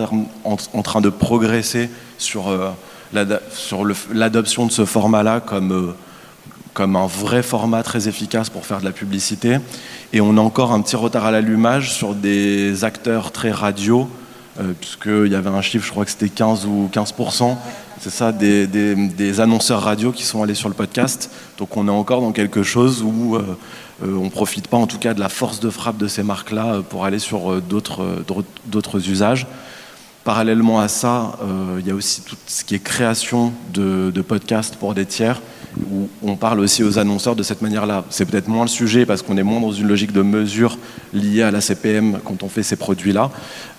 [0.82, 2.70] train de progresser sur, euh,
[3.12, 5.94] l'adoption de ce format-là comme,
[6.76, 9.58] un vrai format très efficace pour faire de la publicité.
[10.12, 14.08] Et on a encore un petit retard à l'allumage sur des acteurs très radio,
[14.80, 17.12] puisqu'il y avait un chiffre, je crois que c'était 15 ou 15
[18.02, 21.30] c'est ça, des, annonceurs radio qui sont allés sur le podcast.
[21.58, 23.56] Donc on est encore dans quelque chose où euh,
[24.02, 26.24] euh, on ne profite pas en tout cas de la force de frappe de ces
[26.24, 29.46] marques-là euh, pour aller sur d'autres usages.
[30.24, 31.38] Parallèlement à ça,
[31.78, 35.40] il y a aussi tout ce qui est création de, de podcasts pour des tiers
[35.90, 38.04] où on parle aussi aux annonceurs de cette manière-là.
[38.10, 40.78] C'est peut-être moins le sujet parce qu'on est moins dans une logique de mesure
[41.12, 43.30] liée à la CPM quand on fait ces produits-là.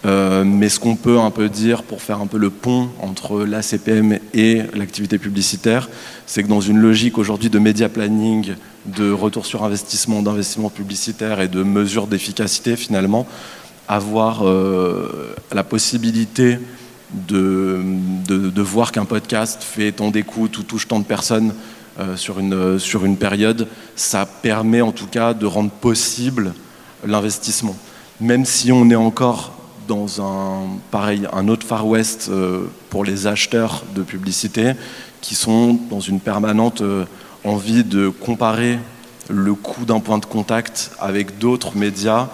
[0.05, 3.43] Euh, mais ce qu'on peut un peu dire pour faire un peu le pont entre
[3.43, 5.89] la CPM et l'activité publicitaire,
[6.25, 8.53] c'est que dans une logique aujourd'hui de média planning,
[8.85, 13.27] de retour sur investissement, d'investissement publicitaire et de mesure d'efficacité finalement,
[13.87, 16.57] avoir euh, la possibilité
[17.13, 17.81] de,
[18.27, 21.53] de voir qu'un podcast fait tant d'écoutes ou touche tant de personnes
[21.99, 26.53] euh, sur, une, sur une période, ça permet en tout cas de rendre possible
[27.05, 27.75] l'investissement.
[28.19, 29.53] Même si on est encore
[29.87, 34.71] dans un, pareil, un autre Far West euh, pour les acheteurs de publicité
[35.21, 36.81] qui sont dans une permanente
[37.43, 38.79] envie de comparer
[39.29, 42.27] le coût d'un point de contact avec d'autres médias.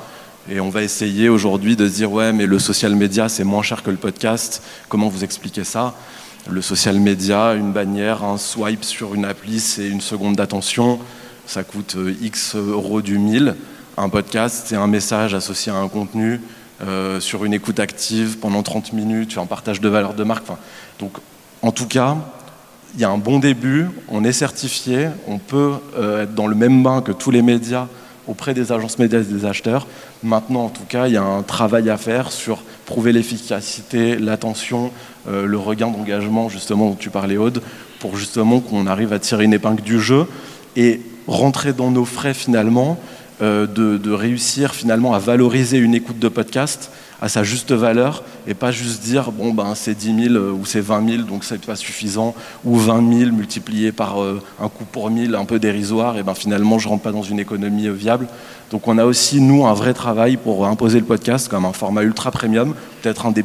[0.51, 3.83] Et on va essayer aujourd'hui de dire, ouais, mais le social media, c'est moins cher
[3.83, 4.63] que le podcast.
[4.87, 5.93] Comment vous expliquez ça?
[6.49, 10.97] Le social media, une bannière, un swipe sur une appli, c'est une seconde d'attention,
[11.45, 13.55] ça coûte euh, X euros du mille.
[13.95, 16.41] Un podcast, c'est un message associé à un contenu
[16.81, 20.47] euh, sur une écoute active pendant 30 minutes, un partage de valeur de marque.
[20.99, 21.11] donc,
[21.61, 22.17] en tout cas,
[22.95, 26.55] il y a un bon début, on est certifié, on peut euh, être dans le
[26.55, 27.87] même bain que tous les médias
[28.29, 29.87] auprès des agences médias et des acheteurs.
[30.23, 34.91] Maintenant, en tout cas, il y a un travail à faire sur prouver l'efficacité, l'attention,
[35.27, 37.61] euh, le regain d'engagement justement dont tu parlais Aude,
[37.99, 40.25] pour justement qu'on arrive à tirer une épingle du jeu
[40.75, 42.97] et rentrer dans nos frais finalement,
[43.41, 48.53] euh, de, réussir finalement à valoriser une écoute de podcast à sa juste valeur et
[48.53, 51.75] pas juste dire bon ben c'est 10 000 ou c'est 20 000 donc c'est pas
[51.75, 56.23] suffisant ou 20 000 multiplié par euh, un coût pour 1000 un peu dérisoire et
[56.23, 58.27] ben finalement je rentre pas dans une économie viable
[58.71, 62.03] donc on a aussi nous un vrai travail pour imposer le podcast comme un format
[62.03, 63.43] ultra premium peut-être un des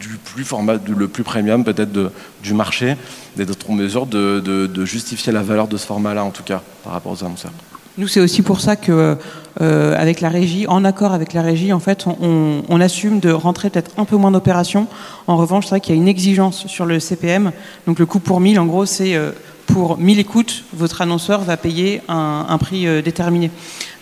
[0.00, 2.10] du plus format, le plus premium peut-être
[2.42, 2.96] du marché,
[3.38, 6.92] et d'autres mesures de, de, justifier la valeur de ce format-là en tout cas par
[6.92, 7.52] rapport aux annonceurs.
[7.96, 9.16] Nous, c'est aussi pour ça que,
[9.60, 13.92] euh, la régie, en accord avec la régie, en fait, on, assume de rentrer peut-être
[13.96, 14.88] un peu moins d'opérations.
[15.28, 17.52] En revanche, c'est vrai qu'il y a une exigence sur le CPM.
[17.86, 19.30] Donc, le coût pour 1000, en gros, c'est euh,
[19.66, 23.50] pour 1000 écoutes, votre annonceur va payer un, prix euh, déterminé.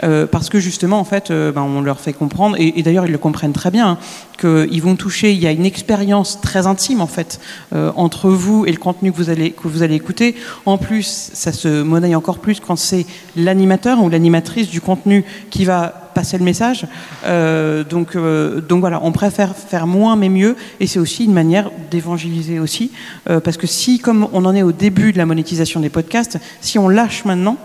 [0.03, 3.07] Euh, parce que justement, en fait, euh, ben, on leur fait comprendre, et, et d'ailleurs
[3.07, 3.99] ils le comprennent très bien, hein,
[4.39, 7.39] qu'ils vont toucher, il y a une expérience très intime en fait
[7.73, 10.35] entre vous et le contenu que vous allez que vous allez écouter.
[10.67, 15.65] En plus, ça se monnaie encore plus quand c'est l'animateur ou l'animatrice du contenu qui
[15.65, 16.87] va passer le message.
[17.25, 21.33] Euh, donc, euh, donc voilà, on préfère faire moins mais mieux, et c'est aussi une
[21.33, 22.93] manière d'évangéliser aussi,
[23.29, 26.39] euh, parce que si, comme on en est au début de la monétisation des podcasts,
[26.61, 27.57] si on lâche maintenant,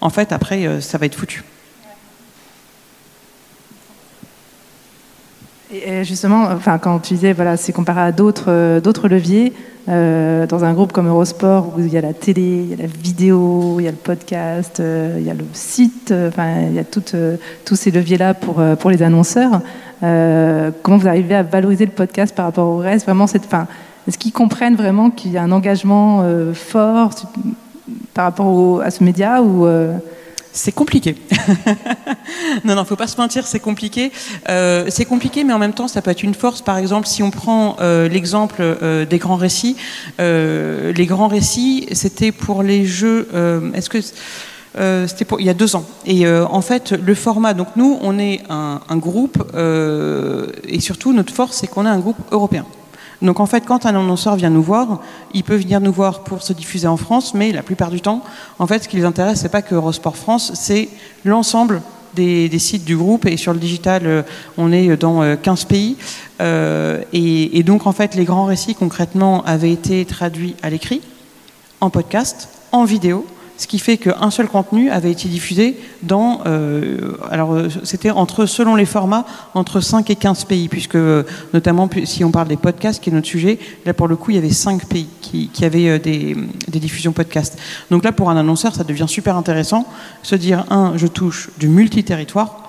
[0.00, 1.44] en fait, après, ça va être foutu.
[5.72, 9.54] Et justement, enfin, quand tu disais, voilà, c'est comparé à d'autres, d'autres leviers,
[9.86, 12.76] euh, dans un groupe comme Eurosport, où il y a la télé, il y a
[12.76, 16.62] la vidéo, il y a le podcast, euh, il y a le site, euh, enfin,
[16.70, 19.60] il y a tous ces leviers-là pour, les annonceurs.
[20.00, 23.04] Comment vous arrivez à valoriser le podcast par rapport au reste?
[23.04, 23.48] Vraiment, cette,
[24.08, 27.10] est-ce qu'ils comprennent vraiment qu'il y a un engagement fort
[28.12, 29.66] par rapport à ce média ou
[30.56, 31.16] C'est compliqué.
[32.64, 34.12] non, non, faut pas se mentir, c'est compliqué.
[34.48, 36.62] Euh, c'est compliqué, mais en même temps, ça peut être une force.
[36.62, 39.76] Par exemple, si on prend euh, l'exemple euh, des grands récits,
[40.20, 43.28] les grands récits, c'était pour les jeux.
[43.74, 45.84] Est-ce que c'était pour il y a deux ans.
[46.06, 47.52] Et en fait, le format.
[47.52, 49.42] Donc nous, on est un, groupe,
[50.68, 52.64] et surtout notre force, c'est qu'on est un groupe européen.
[53.22, 55.00] Donc en fait, quand un annonceur vient nous voir,
[55.32, 58.22] il peut venir nous voir pour se diffuser en France, mais la plupart du temps,
[58.58, 60.88] en fait, ce qui les intéresse, c'est pas que Eurosport France, c'est
[61.24, 61.82] l'ensemble
[62.14, 63.26] des, sites du groupe.
[63.26, 64.22] Et sur le digital, euh,
[64.56, 65.96] on est dans euh, 15 pays.
[66.40, 71.00] Euh, et, et donc en fait, les grands récits concrètement avaient été traduits à l'écrit,
[71.80, 73.26] en podcast, en vidéo.
[73.56, 78.46] Ce qui fait qu'un seul contenu avait été diffusé dans, euh, alors euh, c'était entre,
[78.46, 82.56] selon les formats, entre 5 et 15 pays, puisque euh, notamment si on parle des
[82.56, 85.64] podcasts, qui est notre sujet, là pour le coup il y avait 5 pays qui,
[85.64, 86.36] avaient des,
[86.68, 87.56] diffusions podcast.
[87.92, 89.86] Donc là pour un annonceur ça devient super intéressant,
[90.24, 92.63] se dire, un, je touche du multi-territoire,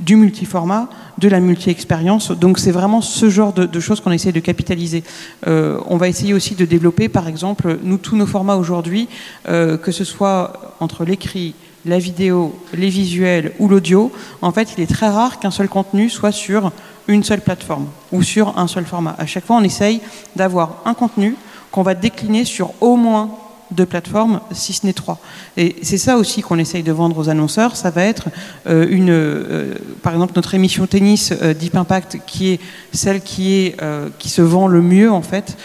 [0.00, 2.30] du multiformat, de la multi-expérience.
[2.30, 5.04] Donc c'est vraiment ce genre de, choses qu'on essaie de capitaliser.
[5.46, 9.08] Euh, on va essayer aussi de développer, par exemple, tous nos formats aujourd'hui,
[9.48, 14.12] euh, que ce soit entre l'écrit, la vidéo, les visuels ou l'audio.
[14.40, 16.72] En fait, il est très rare qu'un seul contenu soit sur
[17.08, 19.16] une seule plateforme ou sur un seul format.
[19.18, 20.00] À chaque fois, on essaye
[20.36, 21.36] d'avoir un contenu
[21.70, 23.30] qu'on va décliner sur au moins
[23.72, 25.18] deux plateformes, si ce n'est trois.
[25.56, 27.76] Et c'est ça aussi qu'on essaye de vendre aux annonceurs.
[27.76, 28.28] Ça va être
[28.66, 32.60] euh, une, euh, par exemple, notre émission tennis euh, Deep Impact, qui est
[32.92, 33.76] celle qui est
[34.18, 35.56] qui se vend le mieux en fait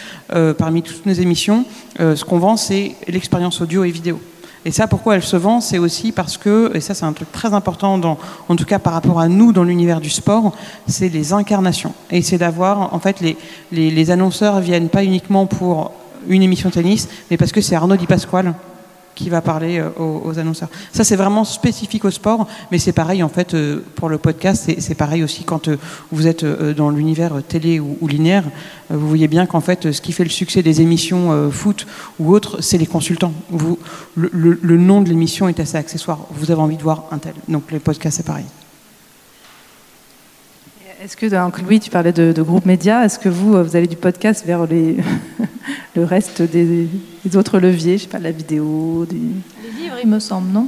[0.58, 1.64] parmi toutes nos émissions.
[1.98, 4.20] Ce qu'on vend, c'est l'expérience audio et vidéo.
[4.64, 7.30] Et ça, pourquoi elle se vend, c'est aussi parce que, et ça c'est un truc
[7.32, 8.18] très important, dans,
[8.48, 10.52] en tout cas par rapport à nous dans l'univers du sport,
[10.86, 11.94] c'est les incarnations.
[12.10, 13.36] Et c'est d'avoir, en fait, les,
[13.72, 15.92] les annonceurs viennent pas uniquement pour
[16.28, 18.54] une émission tennis, mais parce que c'est Arnaud Di Pasquale
[19.14, 20.68] qui va parler euh, aux, annonceurs.
[20.92, 24.70] Ça, c'est vraiment spécifique au sport, mais c'est pareil en fait euh, pour le podcast.
[24.78, 25.76] C'est pareil aussi quand euh,
[26.12, 28.44] vous êtes dans l'univers télé ou, linéaire.
[28.90, 31.84] Vous voyez bien qu'en fait, ce qui fait le succès des émissions foot
[32.20, 33.32] ou autres, c'est les consultants.
[33.50, 33.78] Vous,
[34.14, 36.20] le, le- le nom de l'émission est assez accessoire.
[36.30, 37.34] Vous avez envie de voir un tel.
[37.48, 38.44] Donc les podcasts, c'est pareil.
[41.00, 43.76] Est-ce que, donc, Louis, tu parlais de, de groupe média, est-ce que vous, euh, vous
[43.76, 44.96] allez du podcast vers les,
[45.94, 46.88] le reste des,
[47.24, 49.16] des autres leviers, je sais pas, la vidéo des...
[49.16, 50.66] Les livres, il me semble, non?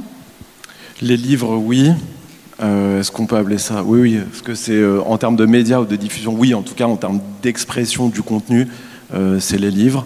[1.01, 1.91] Les livres, oui.
[2.63, 3.83] Euh, Est-ce qu'on peut appeler ça?
[3.83, 4.19] Oui, oui.
[4.29, 6.53] Parce que c'est euh, en termes de médias ou de diffusion, oui.
[6.53, 8.69] En tout cas, en termes d'expression du contenu,
[9.13, 10.05] euh, c'est les livres.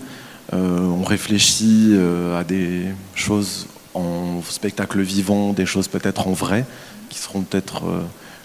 [0.54, 6.66] Euh, on réfléchit euh, à des choses en spectacle vivant, des choses peut-être en vrai,
[7.10, 8.02] qui seront peut-être euh,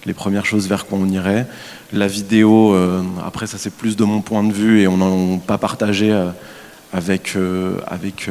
[0.07, 1.47] les premières choses vers quoi on irait.
[1.93, 5.37] La vidéo, euh, après, ça c'est plus de mon point de vue et on n'en
[5.37, 6.31] a pas partagé euh,
[6.93, 8.31] avec, euh, avec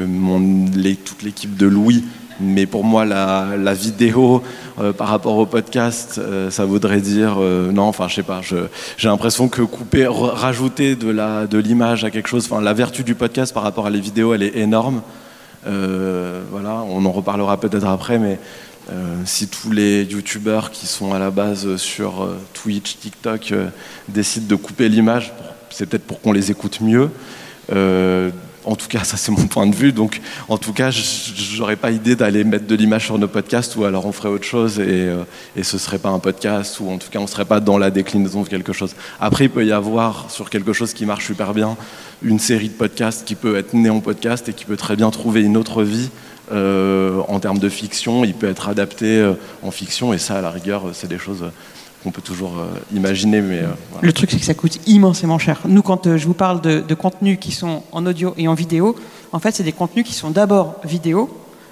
[1.06, 2.06] toute l'équipe de Louis.
[2.42, 4.42] Mais pour moi, la, vidéo
[4.98, 7.84] par rapport au podcast, ça voudrait dire non.
[7.84, 8.40] Enfin, je sais pas.
[8.96, 11.12] J'ai l'impression que couper, rajouter de
[11.48, 12.48] de l'image à quelque chose.
[12.50, 15.02] Enfin, la vertu du podcast par rapport à les vidéos, elle est énorme.
[15.66, 18.40] Voilà, on en reparlera peut-être après, mais
[18.92, 23.68] euh, si tous les youtubeurs qui sont à la base sur euh, Twitch, TikTok euh,
[24.08, 25.32] décident de couper l'image,
[25.70, 27.10] c'est peut-être pour qu'on les écoute mieux.
[28.66, 29.94] En tout cas, ça c'est mon point de vue.
[29.94, 33.86] Donc, en tout cas, j'aurais pas idée d'aller mettre de l'image sur nos podcasts, ou
[33.86, 35.08] alors on ferait autre chose et,
[35.56, 37.90] et ce serait pas un podcast, ou en tout cas on serait pas dans la
[37.90, 38.96] déclinaison de quelque chose.
[39.20, 41.78] Après, il peut y avoir sur quelque chose qui marche super bien
[42.22, 45.10] une série de podcasts qui peut être née en podcast et qui peut très bien
[45.10, 46.10] trouver une autre vie.
[46.52, 49.34] Euh, en termes de fiction, il peut être adapté euh,
[49.64, 51.52] en fiction, et ça, à la rigueur, c'est des choses euh,
[52.04, 53.42] qu'on peut toujours euh, imaginer.
[53.42, 53.68] Mais euh.
[54.02, 55.60] Le truc, c'est que ça coûte immensément cher.
[55.66, 58.54] Nous, quand euh, je vous parle de, de contenus qui sont en audio et en
[58.54, 58.96] vidéo,
[59.32, 61.30] en fait, c'est des contenus qui sont d'abord vidéo,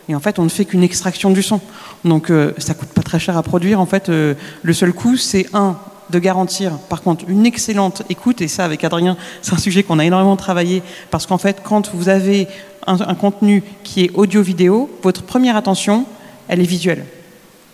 [0.10, 1.60] et en fait, on ne fait qu'une extraction du son.
[2.06, 3.82] Donc, euh, ça coûte pas très cher à produire.
[3.82, 5.78] En fait, euh, le seul coût, c'est un
[6.10, 8.42] de garantir, par contre, une excellente écoute.
[8.42, 11.94] Et ça, avec Adrien, c'est un sujet qu'on a énormément travaillé, parce qu'en fait, quand
[11.94, 12.48] vous avez
[12.88, 16.06] un, contenu qui est audio-vidéo, votre première attention,
[16.48, 17.06] elle est visuelle.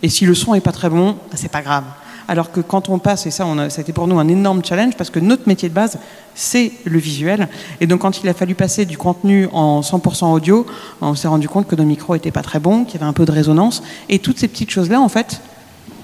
[0.01, 1.83] Et si le son est pas très bon, bah, c'est pas grave.
[2.27, 4.95] Alors que quand on passe, et ça, on a, ça pour nous un énorme challenge
[4.95, 5.99] parce que notre métier de base,
[6.33, 7.49] c'est le visuel.
[7.81, 10.65] Et donc, quand il a fallu passer du contenu en 100% audio,
[11.01, 13.13] on s'est rendu compte que nos micros étaient pas très bons, qu'il y avait un
[13.13, 13.83] peu de résonance.
[14.09, 15.41] Et toutes ces petites choses-là, en fait,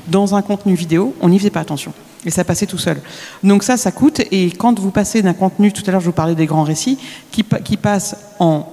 [0.07, 1.93] dans un contenu vidéo, on n'y faisait pas attention.
[2.25, 2.97] Et ça passait tout seul.
[3.43, 4.21] Donc ça, ça coûte.
[4.31, 6.97] Et quand vous passez d'un contenu, tout à l'heure je vous parlais des grands récits,
[7.31, 8.67] qui, qui passe en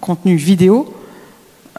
[0.00, 0.94] contenu vidéo,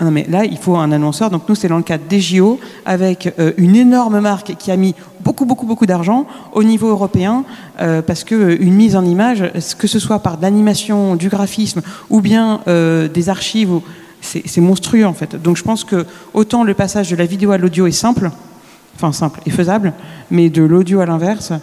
[0.01, 1.30] ah non, mais là, il faut un annonceur.
[1.30, 4.78] Donc nous, c'est dans le cadre des JO, avec euh, une énorme marque qui a
[4.78, 7.43] mis beaucoup, beaucoup, beaucoup d'argent au niveau européen,
[7.82, 11.28] euh, parce que euh, une mise en image, que ce soit par de l'animation, du
[11.28, 13.82] graphisme, ou bien des archives,
[14.22, 15.36] c'est monstrueux en fait.
[15.36, 18.32] Donc je pense que autant le passage de la vidéo à l'audio est simple,
[19.00, 19.93] enfin simple et faisable,
[20.30, 21.54] mais de l'audio à l'inverse,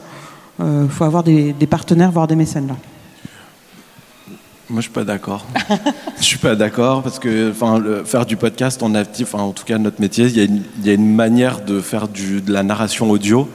[0.58, 2.76] il faut avoir des, partenaires, voire des mécènes là.
[4.68, 5.46] Moi, je suis pas d'accord.
[6.18, 9.78] je suis pas d'accord parce que, enfin, faire du podcast en actif, en tout cas
[9.78, 13.48] notre métier, il y, a une manière de faire de la narration audio.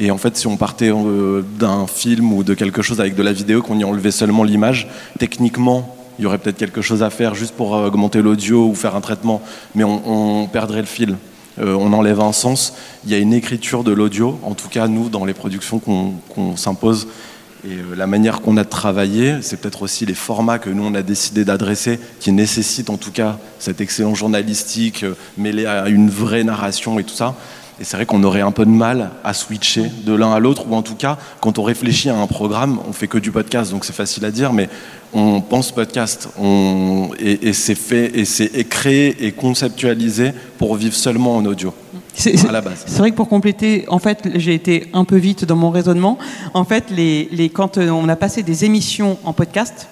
[0.00, 3.22] Et en fait, si on partait euh, d'un film ou de quelque chose avec de
[3.22, 7.10] la vidéo, qu'on y enlevait seulement l'image, techniquement, il y aurait peut-être quelque chose à
[7.10, 9.40] faire juste pour augmenter l'audio ou faire un traitement,
[9.74, 11.16] mais on, perdrait le fil.
[11.60, 12.74] Euh, on enlève un sens.
[13.04, 16.56] Il y a une écriture de l'audio, en tout cas nous, dans les productions qu'on
[16.56, 17.06] s'impose,
[17.64, 20.84] et euh, la manière qu'on a de travailler, c'est peut-être aussi les formats que nous
[20.84, 25.88] on a décidé d'adresser, qui nécessitent en tout cas cet excellent journalistique euh, mêlé à
[25.88, 27.34] une vraie narration et tout ça.
[27.78, 30.66] Et c'est vrai qu'on aurait un peu de mal à switcher de l'un à l'autre,
[30.68, 33.70] ou en tout cas, quand on réfléchit à un programme, on fait que du podcast,
[33.70, 34.68] donc c'est facile à dire, mais
[35.12, 36.28] on pense podcast,
[37.18, 41.74] et, c'est fait, et c'est créé et conceptualisé pour vivre seulement en audio.
[42.14, 42.84] C'est à la base.
[42.86, 46.18] C'est vrai que pour compléter, en fait, j'ai été un peu vite dans mon raisonnement.
[46.54, 49.88] En fait, les, quand on a passé des émissions en podcast,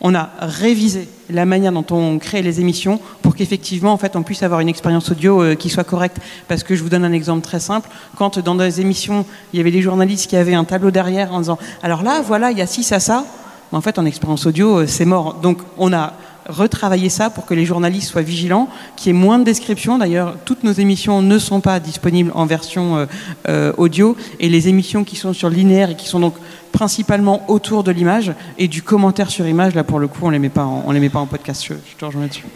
[0.00, 4.22] on a révisé la manière dont on crée les émissions pour qu'effectivement, en fait, on
[4.22, 6.16] puisse avoir une expérience audio euh, qui soit correcte.
[6.48, 7.88] Parce que je vous donne un exemple très simple.
[8.16, 11.40] Quand dans des émissions, il y avait des journalistes qui avaient un tableau derrière en
[11.40, 13.24] disant, alors là, voilà, il y a ci, ça, ça.
[13.72, 15.34] En fait, en expérience audio, euh, c'est mort.
[15.34, 16.14] Donc, on a
[16.48, 19.98] retravailler ça pour que les journalistes soient vigilants, qu'il y ait moins de descriptions.
[19.98, 23.06] D'ailleurs, toutes nos émissions ne sont pas disponibles en version euh,
[23.48, 26.34] euh, audio et les émissions qui sont sur linéaire et qui sont donc
[26.72, 30.40] principalement autour de l'image et du commentaire sur image, là pour le coup, on les
[30.40, 31.64] met pas en, on les met pas en podcast.
[31.64, 32.46] Je, te rejoins là-dessus.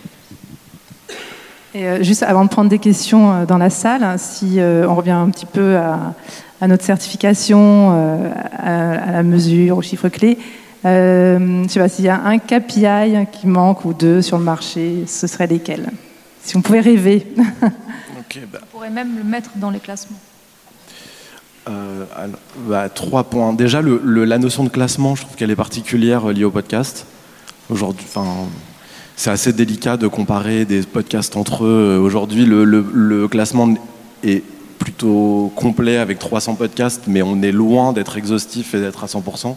[2.03, 5.77] Juste avant de prendre des questions dans la salle, si on revient un petit peu
[5.77, 6.15] à,
[6.69, 7.91] notre certification,
[8.57, 10.39] à, la mesure, aux chiffres clés,
[10.85, 14.39] euh, je ne sais pas s'il y a un KPI qui manque ou deux sur
[14.39, 15.91] le marché, ce serait lesquels?
[16.43, 17.27] Si on pouvait rêver.
[18.51, 18.59] Bah.
[18.63, 20.19] On pourrait même le mettre dans les classements.
[21.69, 22.05] Euh,
[22.67, 23.53] bah, trois points.
[23.53, 27.07] Déjà, la notion de classement, je trouve qu'elle est particulière euh, liée au podcast.
[27.71, 28.07] Aujourd'hui,
[29.17, 31.99] c'est assez délicat de comparer des podcasts entre eux.
[32.03, 33.73] Aujourd'hui, le, le, classement
[34.23, 34.43] est
[34.85, 39.57] plutôt complet avec 300 podcasts, mais on est loin d'être exhaustif et d'être à 100%.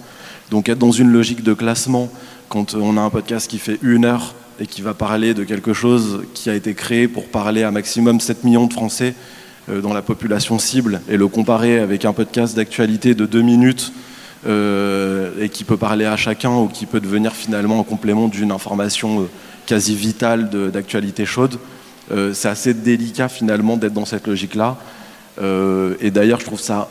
[0.51, 2.09] Donc être dans une logique de classement,
[2.47, 5.73] quand on a un podcast qui fait une heure et qui va parler de quelque
[5.73, 9.15] chose qui a été créé pour parler à maximum 7 millions de Français
[9.69, 13.91] euh, dans la population cible, et le comparer avec un podcast d'actualité de deux minutes
[14.47, 18.53] euh, et qui peut parler à chacun ou qui peut devenir finalement un complément d'une
[18.53, 19.25] information euh,
[19.65, 21.57] quasi vitale d'actualité chaude,
[22.31, 24.77] c'est assez délicat finalement d'être dans cette logique-là.
[25.39, 26.89] Et d'ailleurs, je trouve ça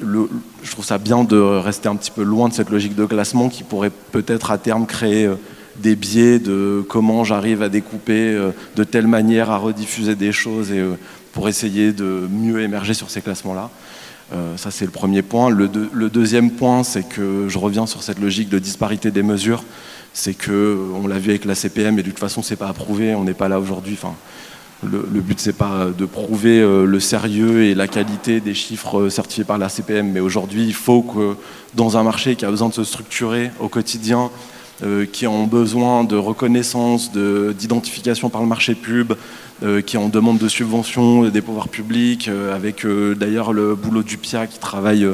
[0.00, 3.48] je trouve ça bien de rester un petit peu loin de cette logique de classement
[3.48, 5.36] qui pourrait peut-être à terme créer euh,
[5.76, 10.72] des biais de comment j'arrive à découper euh, de telle manière, à rediffuser des choses
[10.72, 10.94] et euh,
[11.32, 13.68] pour essayer de mieux émerger sur ces classements-là.
[14.56, 15.50] ça, c'est le premier point.
[15.50, 15.68] Le,
[16.08, 19.64] deuxième point, c'est que je reviens sur cette logique de disparité des mesures.
[20.12, 23.16] C'est que, on l'a vu avec la CPM, et de toute façon, c'est pas approuvé,
[23.16, 23.98] on n'est pas là aujourd'hui.
[24.82, 29.10] Le, but, c'est pas de prouver euh, le sérieux et la qualité des chiffres euh,
[29.10, 31.36] certifiés par la CPM, mais aujourd'hui, il faut que
[31.74, 34.30] dans un marché qui a besoin de se structurer au quotidien,
[34.82, 39.14] euh, qui ont besoin de reconnaissance, d'identification par le marché pub,
[39.86, 42.84] qui ont demande de subventions des pouvoirs publics, avec
[43.16, 45.08] d'ailleurs le boulot du PIA qui travaille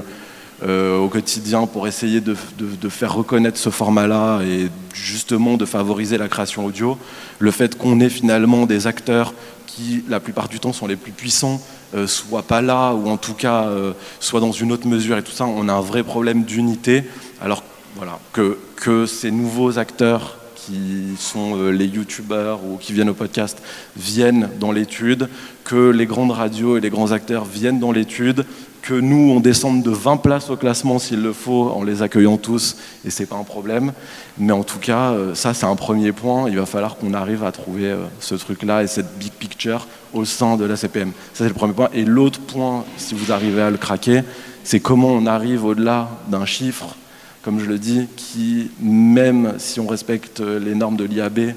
[0.63, 6.29] au quotidien pour essayer de, de faire reconnaître ce format-là et justement de favoriser la
[6.29, 6.99] création audio.
[7.39, 9.33] Le fait qu'on ait finalement des acteurs
[9.67, 11.61] qui, la plupart du temps, sont les plus puissants,
[11.95, 15.23] euh, soient pas là, ou en tout cas euh, soient dans une autre mesure et
[15.23, 17.05] tout ça, on a un vrai problème d'unité.
[17.41, 17.63] Alors
[17.97, 23.15] voilà, que, que ces nouveaux acteurs qui sont euh, les youtubeurs ou qui viennent au
[23.15, 23.63] podcast
[23.97, 25.29] viennent dans l'étude,
[25.65, 28.45] que les grandes radios et les grands acteurs viennent dans l'étude,
[28.83, 32.37] que nous, on descende de 20 places au classement s'il le faut, en les accueillant
[32.37, 33.93] tous, et c'est pas un problème.
[34.39, 36.49] Mais en tout cas, euh, ça, c'est un premier point.
[36.49, 40.25] Il va falloir qu'on arrive à trouver euh, ce truc-là et cette big picture au
[40.25, 41.13] sein de la CPM.
[41.35, 41.89] Ça, c'est le premier point.
[41.93, 44.23] Et l'autre point, si vous arrivez à le craquer,
[44.65, 46.97] c'est comment on arrive au-delà d'un chiffre,
[47.43, 51.55] comme je le dis, qui, même si on respecte les normes de l'IAB,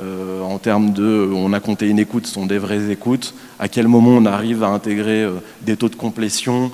[0.00, 3.68] euh, en termes de on a compté une écoute, ce sont des vraies écoutes, à
[3.68, 6.70] quel moment on arrive à intégrer euh, des taux de complétion,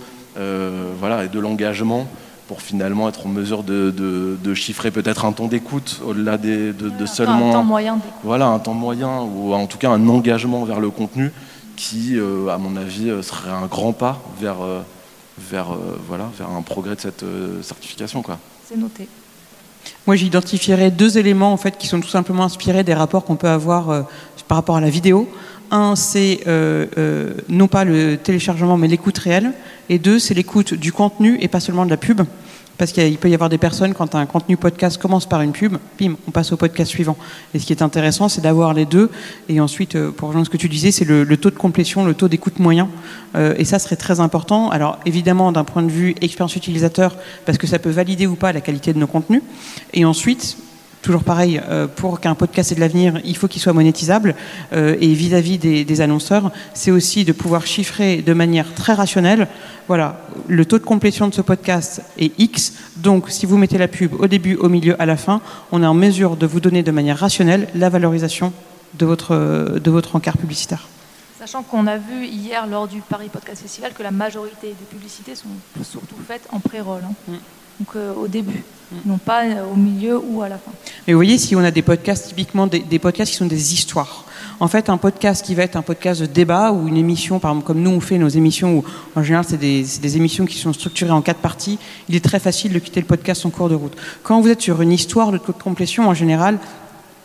[0.99, 2.09] voilà, et de l'engagement
[2.49, 7.51] pour finalement être en mesure de, chiffrer peut-être un temps d'écoute au-delà de, de, seulement
[7.51, 10.91] un temps moyen voilà un temps moyen ou en tout cas un engagement vers le
[10.91, 11.31] contenu
[11.77, 12.19] qui
[12.51, 14.57] à mon avis serait un grand pas vers
[15.39, 15.77] vers
[16.07, 17.25] voilà vers un progrès de cette
[17.63, 19.09] certification quoi c'est noté
[20.07, 23.49] moi, j'identifierais deux éléments en fait qui sont tout simplement inspirés des rapports qu'on peut
[23.49, 24.03] avoir euh,
[24.49, 25.29] par rapport à la vidéo.
[25.71, 29.53] Un, c'est euh, euh, non pas le téléchargement, mais l'écoute réelle.
[29.89, 32.23] Et deux, c'est l'écoute du contenu et pas seulement de la pub.
[32.77, 35.77] Parce qu'il peut y avoir des personnes, quand un contenu podcast commence par une pub,
[36.01, 37.17] bim, on passe au podcast suivant.
[37.55, 39.11] Et ce qui est intéressant, c'est d'avoir les deux.
[39.49, 42.15] Et ensuite, euh, pour rejoindre ce que tu disais, c'est le, taux de complétion, le
[42.15, 42.89] taux d'écoute moyen.
[43.37, 44.71] Euh, et ça serait très important.
[44.71, 47.17] Alors, évidemment, d'un point de vue expérience utilisateur,
[47.47, 49.43] parce que ça peut valider ou pas la qualité de nos contenus.
[49.93, 50.57] Et ensuite,
[51.05, 54.35] toujours pareil, euh, pour qu'un podcast ait de l'avenir, il faut qu'il soit monétisable.
[54.73, 59.47] Euh, et vis-à-vis des, annonceurs, c'est aussi de pouvoir chiffrer de manière très rationnelle.
[59.87, 62.73] Voilà, le taux de complétion de ce podcast est X.
[62.97, 65.43] Donc, si vous mettez la pub au début, au milieu, à la fin,
[65.73, 68.53] on est en mesure de vous donner de manière rationnelle la valorisation
[68.95, 70.89] de votre, de votre encart publicitaire.
[71.39, 75.35] Sachant qu'on a vu hier lors du Paris Podcast Festival que la majorité des publicités
[75.35, 75.49] sont
[75.83, 77.03] surtout faites en pré-roll.
[77.05, 77.15] Hein.
[77.29, 77.35] Mm
[77.81, 78.63] donc euh, au début,
[79.05, 80.71] non pas euh, au milieu ou à la fin.
[81.07, 84.25] Mais vous voyez, si on a des podcasts, typiquement des, podcasts qui sont des histoires,
[84.61, 87.81] en fait, un podcast qui va être un podcast de débat ou une émission, comme
[87.81, 88.85] nous on fait nos émissions, où
[89.17, 92.73] en général c'est des, émissions qui sont structurées en quatre parties, il est très facile
[92.73, 93.97] de quitter le podcast en cours de route.
[94.23, 96.59] Quand vous êtes sur une histoire, de complétion, en général,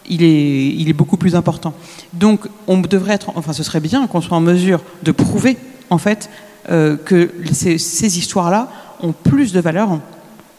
[0.09, 1.73] il est, beaucoup plus important.
[2.13, 5.57] Donc, on devrait être, enfin, ce serait bien qu'on soit en mesure de prouver,
[5.91, 6.31] en fait,
[6.71, 8.69] euh, que ces histoires-là
[9.01, 9.99] ont plus de valeur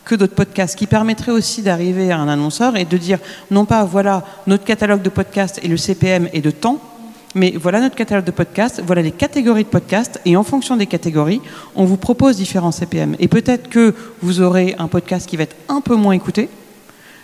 [0.04, 3.18] que d'autres podcasts, qui permettrait aussi d'arriver à un annonceur et de dire
[3.50, 6.78] non pas voilà notre catalogue de podcasts et le CPM est de temps,
[7.34, 10.86] mais voilà notre catalogue de podcasts, voilà les catégories de podcasts, et en fonction des
[10.86, 11.40] catégories,
[11.76, 13.14] on vous propose différents CPM.
[13.18, 16.48] Et peut-être que vous aurez un podcast qui va être un peu moins écouté,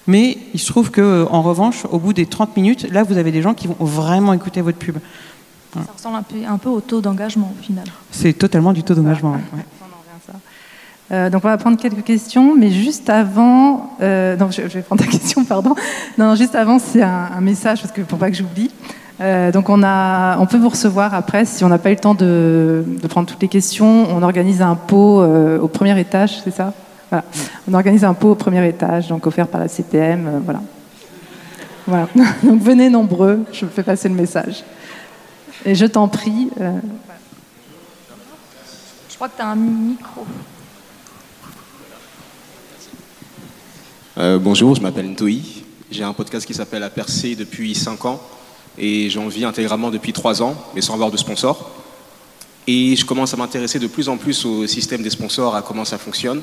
[0.07, 3.33] mais il se trouve que, en revanche, au bout des 30 minutes, là, vous avez
[3.33, 4.99] des gens qui vont vraiment écouter votre pub.
[5.75, 7.85] Ça ressemble un peu, au taux d'engagement, au final.
[8.11, 9.37] C'est totalement du taux d'engagement.
[11.13, 15.05] Euh, donc on va prendre quelques questions, mais juste avant, euh, non, je, vais prendre
[15.05, 15.75] ta question, pardon.
[16.19, 18.71] Non, juste avant, c'est un, message parce que pour pas que j'oublie.
[19.21, 22.01] Euh, donc on a, on peut vous recevoir après si on n'a pas eu le
[22.01, 24.09] temps de, prendre toutes les questions.
[24.11, 26.73] On organise un pot au premier étage, c'est ça?
[27.11, 27.25] Voilà.
[27.71, 30.61] On organise un pot au premier étage, donc offert par la CPM, voilà.
[31.87, 32.09] Voilà.
[32.43, 34.65] Donc venez nombreux, je fais passer le message.
[35.65, 36.51] Et je t'en prie.
[39.09, 40.27] Je crois que tu as un micro.
[44.19, 45.43] Euh, bonjour, je m'appelle Ntoi.
[45.91, 48.23] J'ai un podcast qui s'appelle La Percée depuis 5 ans
[48.79, 51.71] et j'en vis intégralement depuis 3 ans, mais sans avoir de sponsor.
[52.67, 55.85] Et je commence à m'intéresser de plus en plus au système des sponsors, à comment
[55.85, 56.41] ça fonctionne.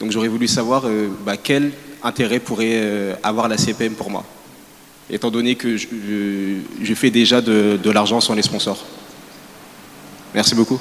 [0.00, 1.72] Donc j'aurais voulu savoir euh, bah, quel
[2.02, 4.22] intérêt pourrait euh, avoir la CPM pour moi,
[5.08, 8.84] étant donné que je, fais déjà de, l'argent sans les sponsors.
[10.34, 10.78] Merci beaucoup.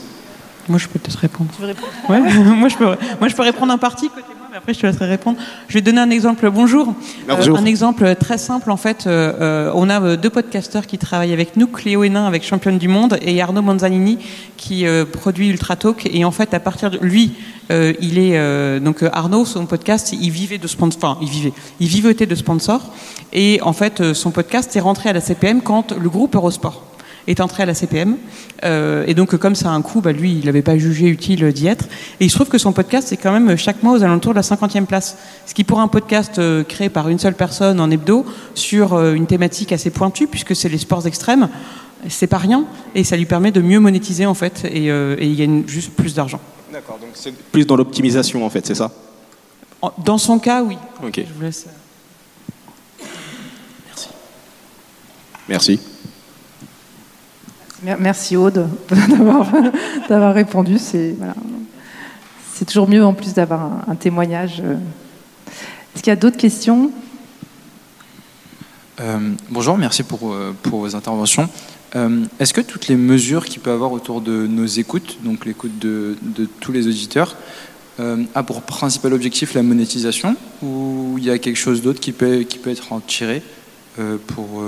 [0.67, 1.49] Moi, je peux peut-être répondre.
[1.55, 1.91] Tu veux répondre?
[2.09, 2.19] Ouais.
[2.43, 4.09] moi, je peux, moi, je peux répondre en partie
[4.55, 5.37] après je te laisserai répondre.
[5.67, 6.47] Je vais donner un exemple.
[6.51, 6.93] Bonjour.
[7.27, 7.57] Bonjour.
[7.57, 9.07] Euh, un exemple très simple en fait.
[9.07, 12.87] Euh, euh, on a deux podcasteurs qui travaillent avec nous, Cléo Hénin avec Championne du
[12.87, 14.19] Monde et Arnaud Manzanini
[14.57, 16.07] qui produit Ultra Talk.
[16.13, 17.31] Et en fait, à partir de lui,
[17.69, 22.25] il est donc Arnaud, son podcast, il vivait de sponsor, enfin il vivait, il vivotait
[22.25, 22.93] de sponsors.
[23.33, 26.92] Et en fait, son podcast est rentré à la CPM quand le groupe Eurosport
[27.27, 28.17] est entré à la CPM.
[28.63, 31.51] Euh, et donc, comme ça a un coût, bah, lui, il n'avait pas jugé utile
[31.53, 31.85] d'y être.
[32.19, 34.37] Et il se trouve que son podcast, c'est quand même chaque mois aux alentours de
[34.37, 35.17] la 50e place.
[35.45, 39.13] Ce qui, pour un podcast euh, créé par une seule personne en hebdo, sur euh,
[39.13, 41.49] une thématique assez pointue, puisque c'est les sports extrêmes,
[42.09, 42.65] c'est pas rien.
[42.95, 46.13] Et ça lui permet de mieux monétiser, en fait, et, et il gagne juste plus
[46.13, 46.41] d'argent.
[46.71, 48.91] D'accord, donc c'est plus dans l'optimisation, en fait, c'est ça?
[50.03, 50.77] Dans son cas, oui.
[51.05, 51.17] Ok.
[51.17, 51.65] Je vous laisse.
[53.87, 54.09] Merci.
[55.49, 55.92] Merci.
[57.83, 58.69] Merci Aude
[60.09, 60.77] d'avoir répondu.
[60.79, 61.17] C'est
[62.65, 64.61] toujours mieux en plus d'avoir un, témoignage.
[65.93, 66.91] Est-ce qu'il y a d'autres questions?
[69.01, 71.49] Euh, Bonjour, merci pour, euh, vos interventions.
[71.95, 75.77] Euh, est-ce que toutes les mesures qu'il peut avoir autour de nos écoutes, donc l'écoute
[75.79, 77.35] de, de, tous les auditeurs,
[78.33, 82.39] a pour principal objectif la monétisation ou il y a quelque chose d'autre qui peut,
[82.39, 83.43] qui peut être en tiré
[84.25, 84.63] pour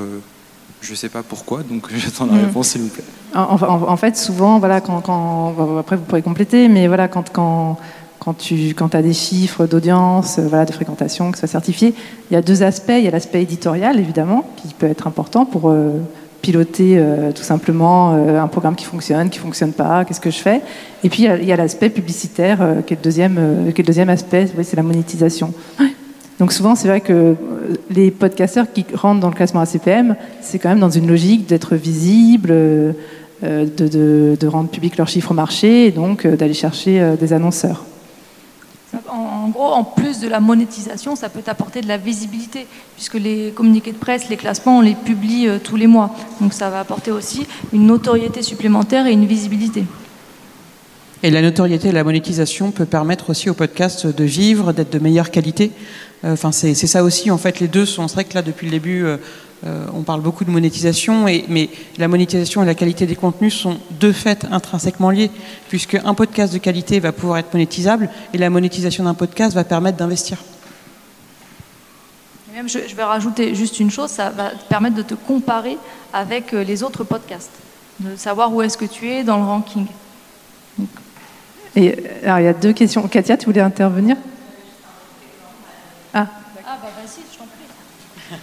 [0.81, 2.45] je ne sais pas pourquoi, donc j'attends la mm.
[2.45, 3.03] réponse, s'il vous plaît.
[3.33, 7.77] En, fait, souvent, voilà, quand, après vous pourrez compléter, mais voilà, quand, quand,
[8.19, 11.93] quand tu quand as des chiffres d'audience, euh, voilà, de fréquentation, que ce soit certifié,
[12.29, 12.93] il y a deux aspects.
[12.97, 15.99] Il y a l'aspect éditorial, évidemment, qui peut être important pour euh,
[16.45, 20.37] piloter euh, tout simplement euh, un programme qui fonctionne, qui fonctionne pas, qu'est-ce que je
[20.37, 20.61] fais.
[21.03, 23.87] Et puis il y a, l'aspect publicitaire euh, qui, est le deuxième, qui est le
[23.87, 25.51] deuxième aspect, oui, c'est la monétisation.
[26.39, 27.35] Donc souvent, c'est vrai que
[27.89, 31.75] les podcasteurs qui rentrent dans le classement ACPM, c'est quand même dans une logique d'être
[31.75, 32.95] visible, de,
[33.41, 37.85] de, de, rendre public leurs chiffres marché et donc d'aller chercher des annonceurs.
[39.09, 42.65] En, gros, en plus de la monétisation, ça peut apporter de la visibilité,
[42.95, 46.11] puisque les communiqués de presse, les classements, on les publie euh, tous les mois.
[46.41, 49.83] Donc ça va apporter aussi une notoriété supplémentaire et une visibilité.
[51.23, 54.99] Et la notoriété et la monétisation peut permettre aussi au podcast de vivre, d'être de
[54.99, 55.71] meilleure qualité.
[56.23, 58.07] Euh, enfin, c'est ça aussi, en fait, les deux sont.
[58.07, 59.17] C'est vrai que là, depuis le début, euh,
[59.65, 63.77] euh, on parle beaucoup de monétisation, mais la monétisation et la qualité des contenus sont
[63.99, 65.31] de fait intrinsèquement liés,
[65.69, 69.63] puisque un podcast de qualité va pouvoir être monétisable, et la monétisation d'un podcast va
[69.63, 70.37] permettre d'investir.
[72.53, 75.77] Même, je, vais rajouter juste une chose, ça va te permettre de te comparer
[76.13, 77.51] avec les autres podcasts,
[77.99, 79.87] de savoir où est-ce que tu es dans le ranking.
[81.75, 83.07] Et alors, il y a deux questions.
[83.07, 84.15] Katia, tu voulais intervenir
[86.13, 86.27] Ah.
[86.65, 88.37] Ah, bah vas-y, je t'en prie.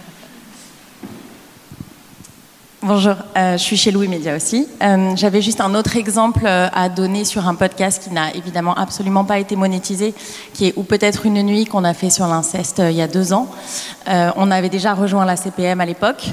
[2.85, 4.67] Bonjour, euh, je suis chez Louis Média aussi.
[4.81, 8.75] Euh, J'avais juste un autre exemple euh, à donner sur un podcast qui n'a évidemment
[8.75, 10.13] absolument pas été monétisé,
[10.53, 13.31] qui est ou peut-être une nuit qu'on a fait sur l'inceste il y a deux
[13.31, 13.47] ans.
[14.05, 16.25] On avait déjà rejoint la CPM à l'époque.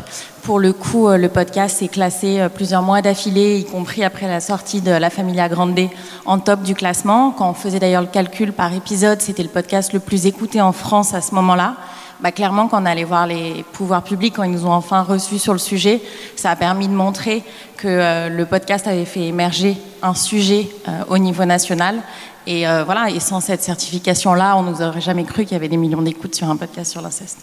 [0.42, 4.80] Pour le coup, le podcast est classé plusieurs mois d'affilée, y compris après la sortie
[4.80, 5.78] de La Familia Grande
[6.26, 7.30] en top du classement.
[7.30, 10.72] Quand on faisait d'ailleurs le calcul par épisode, c'était le podcast le plus écouté en
[10.72, 11.76] France à ce moment-là
[12.22, 15.38] bah, clairement, quand on allait voir les pouvoirs publics, quand ils nous ont enfin reçus
[15.38, 16.02] sur le sujet,
[16.36, 17.42] ça a permis de montrer
[17.76, 22.02] que euh, le podcast avait fait émerger un sujet euh, au niveau national.
[22.46, 25.56] Et euh, voilà, et sans cette certification-là, on ne nous aurait jamais cru qu'il y
[25.56, 27.38] avait des millions d'écoutes sur un podcast sur l'inceste.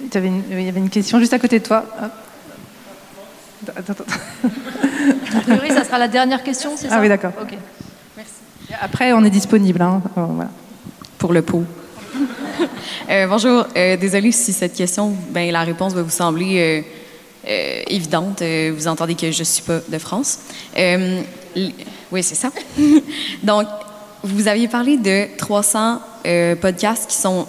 [0.00, 1.84] Il y avait une question juste à côté de toi.
[3.76, 4.04] Attends, attends.
[5.36, 6.96] A priori, ça sera la dernière question, c'est ah ça?
[6.96, 7.32] Ah oui, d'accord.
[8.16, 8.32] Merci.
[8.80, 10.02] Après, on est disponible hein.
[10.14, 10.50] voilà.
[11.18, 11.64] pour le pot.
[13.10, 13.66] Euh, bonjour.
[13.76, 16.84] Euh, désolée si cette question, ben, la réponse va vous sembler
[17.46, 18.42] euh, évidente.
[18.74, 20.38] vous entendez que je ne suis pas de France.
[20.76, 22.50] oui, c'est ça.
[23.42, 23.66] Donc,
[24.22, 26.00] vous aviez parlé de 300
[26.60, 27.46] podcasts qui sont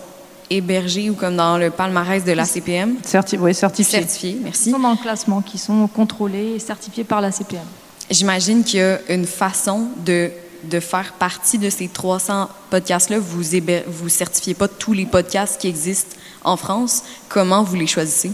[0.49, 2.95] hébergés ou comme dans le palmarès de la CPM.
[3.03, 3.99] Certi oui, certifiés.
[3.99, 4.69] Certifiés, merci.
[4.69, 7.65] Ils sont dans le classement, qui sont contrôlés et certifiés par la CPM.
[8.09, 10.31] J'imagine qu'il y a une façon de
[10.63, 13.19] de faire partie de ces 300 podcasts-là.
[13.19, 13.43] Vous
[13.87, 17.03] vous certifiez pas tous les podcasts qui existent en France.
[17.29, 18.31] Comment vous les choisissez?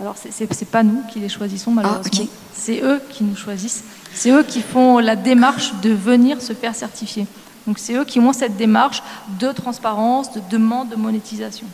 [0.00, 2.26] Alors, ce n'est pas nous qui les choisissons, ah, malheureusement.
[2.52, 3.84] C'est eux qui nous choisissent.
[4.12, 7.26] C'est eux qui font la démarche de venir se faire certifier.
[7.66, 9.02] Donc, c'est eux qui ont cette démarche
[9.40, 11.66] de transparence, de demande de monétisation.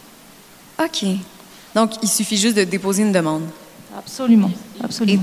[0.78, 1.04] OK.
[1.74, 3.44] Donc, il suffit juste de déposer une demande.
[3.96, 4.50] Absolument.
[4.82, 5.22] Absolument.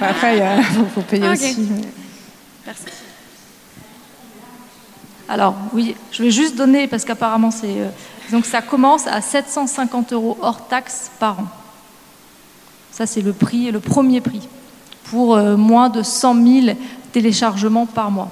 [0.00, 0.64] Après, il
[0.94, 1.56] faut, payer aussi.
[2.66, 2.84] Merci.
[5.28, 7.80] Alors oui, je vais juste donner, parce qu'apparemment c'est...
[7.80, 7.88] Euh,
[8.30, 11.46] donc ça commence à 750 euros hors taxes par an.
[12.90, 14.48] Ça c'est le prix, le premier prix,
[15.04, 16.76] pour euh, moins de 100 000
[17.12, 18.30] téléchargements par mois.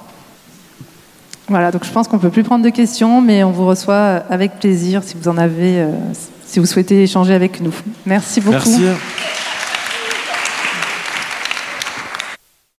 [1.49, 4.23] Voilà, donc je pense qu'on ne peut plus prendre de questions, mais on vous reçoit
[4.29, 5.91] avec plaisir si vous en avez, euh,
[6.45, 7.73] si vous souhaitez échanger avec nous.
[8.05, 8.69] Merci beaucoup.
[8.69, 8.83] Merci.